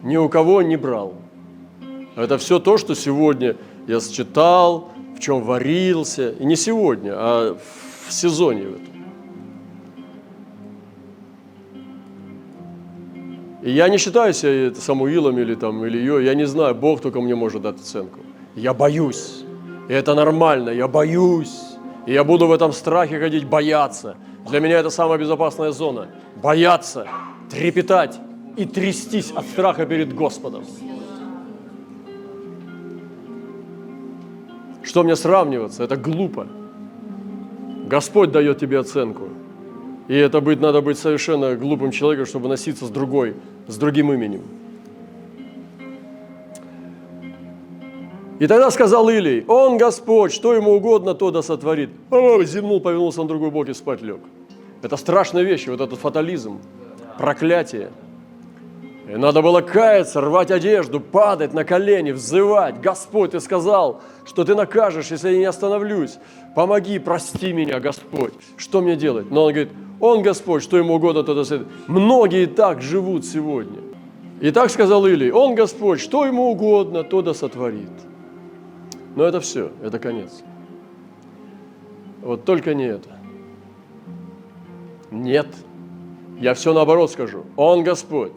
Ни 0.03 0.17
у 0.17 0.29
кого 0.29 0.63
не 0.63 0.77
брал. 0.77 1.15
Это 2.15 2.39
все 2.39 2.59
то, 2.59 2.79
что 2.79 2.95
сегодня 2.95 3.57
я 3.89 4.01
считал, 4.01 4.93
в 5.17 5.21
чем 5.21 5.43
варился. 5.43 6.31
И 6.31 6.45
не 6.45 6.57
сегодня, 6.57 7.13
а 7.15 7.59
в 8.07 8.13
сезоне 8.13 8.63
в 8.63 8.75
этом. 8.75 8.95
И 13.63 13.71
я 13.71 13.89
не 13.89 13.97
считаю 13.97 14.35
себя 14.35 14.75
Самуилом 14.75 15.39
или 15.39 15.55
там 15.55 15.85
Ильей, 15.87 16.25
я 16.27 16.35
не 16.35 16.47
знаю, 16.47 16.75
Бог 16.75 17.01
только 17.01 17.23
мне 17.23 17.35
может 17.35 17.63
дать 17.63 17.77
оценку. 17.77 18.21
Я 18.55 18.75
боюсь. 18.75 19.44
И 19.89 19.93
это 19.93 20.15
нормально, 20.15 20.71
я 20.71 20.89
боюсь. 20.89 21.77
И 22.07 22.13
я 22.13 22.25
буду 22.25 22.47
в 22.47 22.53
этом 22.53 22.73
страхе 22.73 23.19
ходить, 23.19 23.47
бояться. 23.47 24.17
Для 24.49 24.61
меня 24.61 24.79
это 24.79 24.91
самая 24.91 25.19
безопасная 25.19 25.73
зона. 25.73 26.09
Бояться, 26.43 27.07
трепетать 27.51 28.19
и 28.57 28.65
трястись 28.65 29.31
от 29.31 29.47
страха 29.47 29.87
перед 29.87 30.15
Господом. 30.15 30.65
Что 34.83 35.03
мне 35.03 35.17
сравниваться? 35.17 35.83
Это 35.83 35.97
глупо. 35.97 36.47
Господь 37.87 38.33
дает 38.33 38.59
тебе 38.59 38.79
оценку. 38.79 39.29
И 40.09 40.15
это 40.15 40.41
быть, 40.43 40.61
надо 40.61 40.83
быть 40.83 40.99
совершенно 40.99 41.57
глупым 41.57 41.91
человеком, 41.91 42.27
чтобы 42.27 42.49
носиться 42.49 42.85
с 42.85 42.91
другой, 42.91 43.35
с 43.67 43.77
другим 43.77 44.13
именем. 44.13 44.43
И 48.45 48.47
тогда 48.47 48.71
сказал 48.71 49.09
Илий, 49.09 49.43
он 49.49 49.79
Господь, 49.79 50.31
что 50.31 50.53
ему 50.53 50.73
угодно, 50.73 51.15
то 51.15 51.31
да 51.31 51.41
сотворит. 51.41 51.89
О, 52.11 52.43
земнул, 52.43 52.79
повернулся 52.79 53.23
на 53.23 53.27
другой 53.27 53.51
бок 53.51 53.71
и 53.71 53.73
спать 53.73 54.03
лег. 54.03 54.21
Это 54.83 54.99
страшная 54.99 55.45
вещь, 55.45 55.67
вот 55.67 55.81
этот 55.81 55.99
фатализм, 55.99 56.61
проклятие. 57.17 57.89
И 59.09 59.17
надо 59.17 59.41
было 59.41 59.63
каяться, 59.63 60.21
рвать 60.21 60.51
одежду, 60.51 61.01
падать 61.01 61.55
на 61.55 61.65
колени, 61.65 62.11
взывать. 62.11 62.83
Господь, 62.83 63.31
ты 63.31 63.41
сказал, 63.41 64.03
что 64.27 64.45
ты 64.45 64.55
накажешь, 64.55 65.11
если 65.11 65.31
я 65.31 65.39
не 65.39 65.47
остановлюсь. 65.47 66.19
Помоги, 66.55 66.99
прости 66.99 67.51
меня, 67.51 67.81
Господь. 67.81 68.35
Что 68.59 68.83
мне 68.83 68.95
делать? 68.95 69.31
Но 69.31 69.45
он 69.45 69.53
говорит, 69.55 69.73
он 70.01 70.21
Господь, 70.21 70.63
что 70.63 70.77
ему 70.77 70.97
угодно, 70.97 71.23
то 71.23 71.33
да 71.33 71.45
сотворит. 71.45 71.73
Многие 71.87 72.45
так 72.45 72.83
живут 72.83 73.25
сегодня. 73.25 73.81
И 74.43 74.51
так 74.51 74.69
сказал 74.69 75.07
Илий, 75.07 75.31
он 75.31 75.55
Господь, 75.55 75.99
что 75.99 76.27
ему 76.27 76.51
угодно, 76.51 77.05
то 77.05 77.23
да 77.23 77.33
сотворит. 77.33 77.89
Но 79.15 79.25
это 79.25 79.41
все, 79.41 79.71
это 79.83 79.99
конец. 79.99 80.43
Вот 82.23 82.45
только 82.45 82.75
не 82.75 82.85
это. 82.85 83.11
Нет. 85.11 85.47
Я 86.41 86.55
все 86.55 86.73
наоборот 86.73 87.11
скажу. 87.11 87.45
Он 87.57 87.85
Господь. 87.85 88.33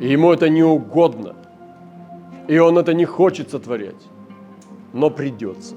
И 0.00 0.08
ему 0.08 0.32
это 0.32 0.48
не 0.48 0.64
угодно. 0.64 1.36
И 2.48 2.58
он 2.58 2.76
это 2.78 2.92
не 2.92 3.04
хочет 3.04 3.50
сотворять. 3.50 4.02
Но 4.92 5.10
придется. 5.10 5.76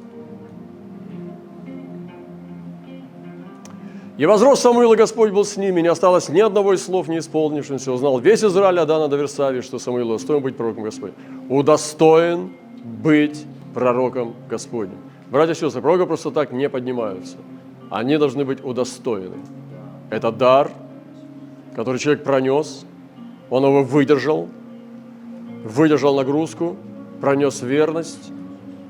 И 4.17 4.25
возрос 4.25 4.61
Самуил, 4.61 4.93
и 4.93 4.95
Господь 4.95 5.31
был 5.31 5.43
с 5.43 5.57
ними, 5.57 5.81
не 5.81 5.89
осталось 5.89 6.29
ни 6.29 6.39
одного 6.39 6.73
из 6.73 6.85
слов 6.85 7.09
не 7.09 7.19
исполнившимся. 7.19 7.91
Узнал 7.91 8.17
весь 8.19 8.43
Израиль 8.43 8.79
Адана 8.79 9.09
до 9.09 9.17
Версавии, 9.17 9.59
что 9.59 9.77
Самуил 9.77 10.09
достоин 10.09 10.41
быть 10.41 10.55
пророком 10.55 10.83
Господним. 10.83 11.17
Удостоен 11.49 12.53
быть 12.85 13.45
пророком 13.73 14.35
Господним. 14.49 14.99
Братья 15.29 15.53
и 15.53 15.55
сестры, 15.55 15.81
пророка 15.81 16.05
просто 16.05 16.31
так 16.31 16.51
не 16.51 16.69
поднимаются. 16.69 17.37
Они 17.89 18.17
должны 18.17 18.45
быть 18.45 18.63
удостоены. 18.63 19.37
Это 20.11 20.31
дар, 20.31 20.71
который 21.75 21.99
человек 21.99 22.23
пронес, 22.23 22.85
он 23.49 23.63
его 23.63 23.83
выдержал, 23.83 24.47
выдержал 25.63 26.15
нагрузку, 26.15 26.77
пронес 27.21 27.61
верность 27.61 28.31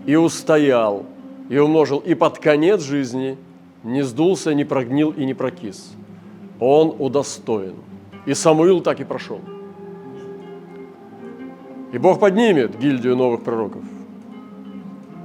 и 0.06 0.16
устоял, 0.16 1.06
и 1.50 1.58
умножил, 1.58 2.00
и 2.00 2.14
под 2.14 2.40
конец 2.40 2.82
жизни 2.82 3.38
не 3.84 4.04
сдулся, 4.04 4.54
не 4.54 4.66
прогнил 4.66 5.12
и 5.12 5.26
не 5.26 5.34
прокис. 5.34 5.94
Он 6.60 6.96
удостоен. 7.00 7.76
И 8.26 8.34
Самуил 8.34 8.82
так 8.82 9.00
и 9.00 9.04
прошел. 9.04 9.40
И 11.96 11.98
Бог 11.98 12.20
поднимет 12.20 12.78
гильдию 12.78 13.16
новых 13.16 13.44
пророков. 13.44 13.82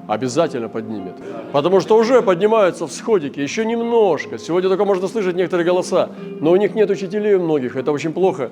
Обязательно 0.06 0.68
поднимет. 0.68 1.14
Потому 1.50 1.80
что 1.80 1.96
уже 1.96 2.22
поднимаются 2.22 2.86
всходики, 2.86 3.40
еще 3.40 3.64
немножко. 3.64 4.38
Сегодня 4.38 4.68
только 4.68 4.84
можно 4.84 5.08
слышать 5.08 5.34
некоторые 5.34 5.66
голоса, 5.66 6.10
но 6.40 6.52
у 6.52 6.56
них 6.56 6.76
нет 6.76 6.88
учителей 6.88 7.34
у 7.34 7.42
многих, 7.42 7.74
это 7.74 7.90
очень 7.90 8.12
плохо. 8.12 8.50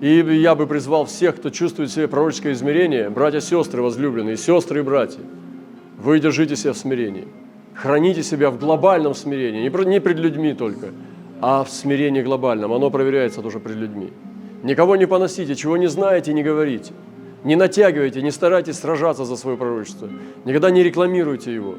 И 0.00 0.16
я 0.16 0.54
бы 0.54 0.66
призвал 0.66 1.04
всех, 1.04 1.36
кто 1.36 1.50
чувствует 1.50 1.90
себе 1.90 2.08
пророческое 2.08 2.54
измерение, 2.54 3.10
братья, 3.10 3.40
сестры 3.40 3.82
возлюбленные, 3.82 4.38
сестры 4.38 4.80
и 4.80 4.82
братья, 4.82 5.20
вы 5.98 6.20
держите 6.20 6.56
себя 6.56 6.72
в 6.72 6.78
смирении. 6.78 7.28
Храните 7.74 8.22
себя 8.22 8.50
в 8.50 8.58
глобальном 8.58 9.14
смирении, 9.14 9.60
не 9.60 10.00
пред 10.00 10.18
людьми 10.18 10.54
только, 10.54 10.86
а 11.42 11.64
в 11.64 11.68
смирении 11.68 12.22
глобальном. 12.22 12.72
Оно 12.72 12.88
проверяется 12.88 13.42
тоже 13.42 13.60
пред 13.60 13.76
людьми. 13.76 14.10
Никого 14.62 14.96
не 14.96 15.06
поносите, 15.06 15.54
чего 15.54 15.76
не 15.76 15.88
знаете, 15.88 16.32
не 16.32 16.42
говорите. 16.42 16.94
Не 17.44 17.56
натягивайте, 17.56 18.20
не 18.20 18.30
старайтесь 18.30 18.78
сражаться 18.78 19.24
за 19.24 19.36
свое 19.36 19.56
пророчество. 19.56 20.08
Никогда 20.44 20.70
не 20.70 20.82
рекламируйте 20.82 21.54
его. 21.54 21.76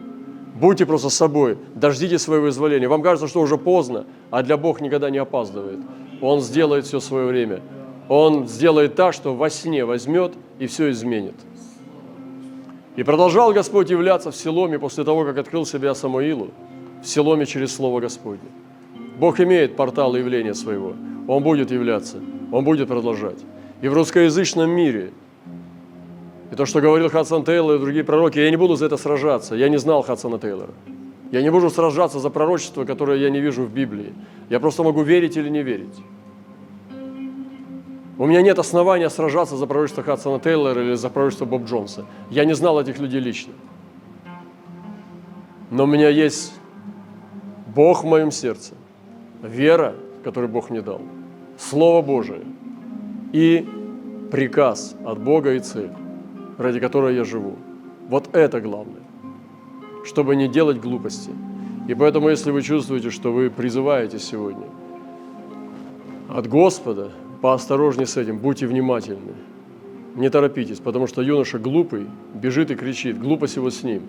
Будьте 0.56 0.86
просто 0.86 1.10
собой, 1.10 1.58
дождитесь 1.76 2.22
своего 2.22 2.50
изволения. 2.50 2.88
Вам 2.88 3.02
кажется, 3.02 3.28
что 3.28 3.42
уже 3.42 3.58
поздно, 3.58 4.06
а 4.30 4.42
для 4.44 4.58
Бога 4.58 4.84
никогда 4.84 5.10
не 5.10 5.18
опаздывает. 5.18 5.80
Он 6.22 6.42
сделает 6.42 6.86
все 6.86 7.00
свое 7.00 7.28
время. 7.28 7.62
Он 8.08 8.48
сделает 8.48 8.96
так, 8.96 9.14
что 9.14 9.36
во 9.36 9.50
сне 9.50 9.86
возьмет 9.86 10.34
и 10.60 10.68
все 10.68 10.92
изменит. 10.92 11.36
И 12.96 13.04
продолжал 13.04 13.54
Господь 13.54 13.90
являться 13.90 14.32
в 14.32 14.36
Селоме 14.36 14.80
после 14.80 15.04
того, 15.04 15.24
как 15.24 15.38
открыл 15.38 15.66
себя 15.66 15.94
Самуилу, 15.94 16.50
в 17.02 17.08
Селоме 17.08 17.46
через 17.46 17.74
Слово 17.74 18.02
Господне. 18.02 18.50
Бог 19.18 19.40
имеет 19.40 19.76
портал 19.76 20.16
явления 20.16 20.54
своего. 20.54 20.94
Он 21.28 21.44
будет 21.44 21.72
являться, 21.72 22.18
Он 22.52 22.66
будет 22.66 22.88
продолжать. 22.88 23.40
И 23.82 23.88
в 23.88 23.94
русскоязычном 23.94 24.70
мире– 24.70 25.12
и 26.52 26.56
то, 26.56 26.66
что 26.66 26.82
говорил 26.82 27.10
Хадсон 27.10 27.44
Тейлор 27.44 27.76
и 27.76 27.80
другие 27.80 28.04
пророки, 28.04 28.40
я 28.40 28.50
не 28.50 28.58
буду 28.58 28.76
за 28.76 28.88
это 28.88 28.98
сражаться. 28.98 29.56
Я 29.56 29.70
не 29.70 29.78
знал 29.78 30.02
Хадсона 30.02 30.40
Тейлора. 30.40 30.74
Я 31.32 31.44
не 31.44 31.52
буду 31.52 31.70
сражаться 31.70 32.20
за 32.20 32.32
пророчество, 32.32 32.86
которое 32.86 33.20
я 33.20 33.30
не 33.30 33.40
вижу 33.40 33.64
в 33.64 33.72
Библии. 33.72 34.14
Я 34.50 34.60
просто 34.60 34.82
могу 34.82 35.04
верить 35.04 35.38
или 35.38 35.48
не 35.48 35.62
верить. 35.62 35.96
У 38.18 38.26
меня 38.26 38.42
нет 38.42 38.58
основания 38.58 39.10
сражаться 39.10 39.56
за 39.58 39.68
пророчество 39.68 40.02
Хадсона 40.02 40.40
Тейлора 40.40 40.82
или 40.82 40.96
за 40.96 41.10
пророчество 41.10 41.46
Боб 41.46 41.66
Джонса. 41.66 42.06
Я 42.32 42.46
не 42.46 42.56
знал 42.56 42.82
этих 42.82 42.98
людей 43.00 43.22
лично. 43.22 43.54
Но 45.70 45.84
у 45.84 45.88
меня 45.88 46.10
есть 46.10 46.54
Бог 47.68 48.04
в 48.04 48.08
моем 48.08 48.32
сердце, 48.32 48.74
вера, 49.44 49.96
которую 50.24 50.52
Бог 50.52 50.72
мне 50.72 50.82
дал, 50.82 51.00
Слово 51.60 52.02
Божие 52.02 52.42
и 53.34 53.70
приказ 54.32 54.96
от 55.06 55.20
Бога 55.20 55.54
и 55.54 55.60
цель 55.60 55.92
ради 56.60 56.80
которой 56.80 57.16
я 57.16 57.24
живу. 57.24 57.56
Вот 58.10 58.36
это 58.36 58.60
главное, 58.60 59.02
чтобы 60.06 60.36
не 60.36 60.48
делать 60.48 60.80
глупости. 60.80 61.32
И 61.88 61.96
поэтому, 61.96 62.30
если 62.30 62.52
вы 62.52 62.62
чувствуете, 62.62 63.10
что 63.10 63.32
вы 63.32 63.50
призываете 63.50 64.20
сегодня 64.20 64.68
от 66.28 66.48
Господа, 66.48 67.12
поосторожнее 67.42 68.06
с 68.06 68.18
этим, 68.18 68.38
будьте 68.38 68.68
внимательны. 68.68 69.34
Не 70.16 70.30
торопитесь, 70.30 70.80
потому 70.80 71.08
что 71.08 71.22
юноша 71.22 71.60
глупый, 71.60 72.08
бежит 72.34 72.72
и 72.72 72.76
кричит, 72.76 73.18
глупость 73.18 73.56
его 73.56 73.70
с 73.70 73.82
ним. 73.84 74.04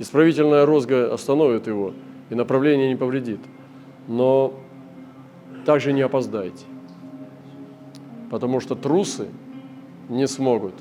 Исправительная 0.00 0.66
розга 0.66 1.14
остановит 1.14 1.68
его, 1.68 1.92
и 2.28 2.34
направление 2.34 2.88
не 2.88 2.96
повредит. 2.96 3.40
Но 4.08 4.52
также 5.64 5.92
не 5.92 6.02
опоздайте, 6.02 6.64
потому 8.30 8.58
что 8.58 8.74
трусы 8.74 9.28
не 10.08 10.26
смогут 10.26 10.74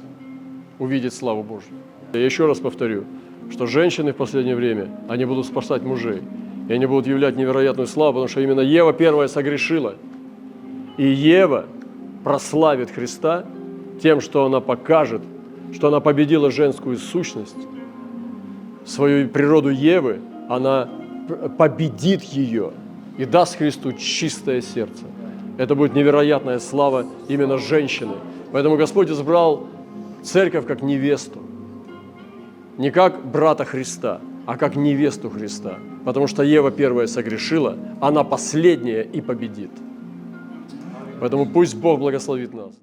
увидеть 0.80 1.14
славу 1.14 1.44
Божью. 1.44 1.74
Я 2.14 2.24
еще 2.24 2.46
раз 2.46 2.60
повторю, 2.60 3.06
что 3.52 3.66
женщины 3.66 4.14
в 4.14 4.16
последнее 4.16 4.56
время, 4.56 4.90
они 5.08 5.26
будут 5.26 5.46
спасать 5.46 5.84
мужей. 5.84 6.22
И 6.70 6.74
они 6.74 6.86
будут 6.86 7.08
являть 7.08 7.38
невероятную 7.38 7.88
славу, 7.88 8.14
потому 8.14 8.28
что 8.28 8.42
именно 8.42 8.60
Ева 8.60 8.92
первая 8.94 9.28
согрешила. 9.28 9.96
И 10.98 11.08
Ева 11.08 11.66
прославит 12.24 12.92
Христа 12.92 13.46
тем, 14.02 14.20
что 14.20 14.46
она 14.46 14.60
покажет, 14.60 15.22
что 15.74 15.88
она 15.88 16.00
победила 16.00 16.52
женскую 16.52 16.98
сущность, 16.98 17.56
свою 18.86 19.28
природу 19.30 19.70
Евы, 19.70 20.20
она 20.50 20.90
победит 21.58 22.24
ее 22.24 22.72
и 23.18 23.26
даст 23.26 23.58
Христу 23.58 23.94
чистое 23.94 24.62
сердце. 24.62 25.04
Это 25.58 25.76
будет 25.76 25.94
невероятная 25.94 26.60
слава 26.60 27.06
именно 27.28 27.58
женщины. 27.58 28.14
Поэтому 28.52 28.78
Господь 28.78 29.10
избрал 29.10 29.68
церковь 30.24 30.66
как 30.66 30.82
невесту. 30.82 31.42
Не 32.78 32.92
как 32.92 33.26
брата 33.26 33.66
Христа, 33.66 34.22
а 34.46 34.58
как 34.58 34.76
невесту 34.76 35.30
Христа. 35.30 35.80
Потому 36.06 36.28
что 36.28 36.44
Ева 36.44 36.72
первая 36.72 37.08
согрешила, 37.08 37.78
она 38.02 38.24
последняя 38.24 39.02
и 39.02 39.22
победит. 39.22 39.72
Поэтому 41.20 41.46
пусть 41.48 41.76
Бог 41.76 42.00
благословит 42.00 42.54
нас. 42.54 42.74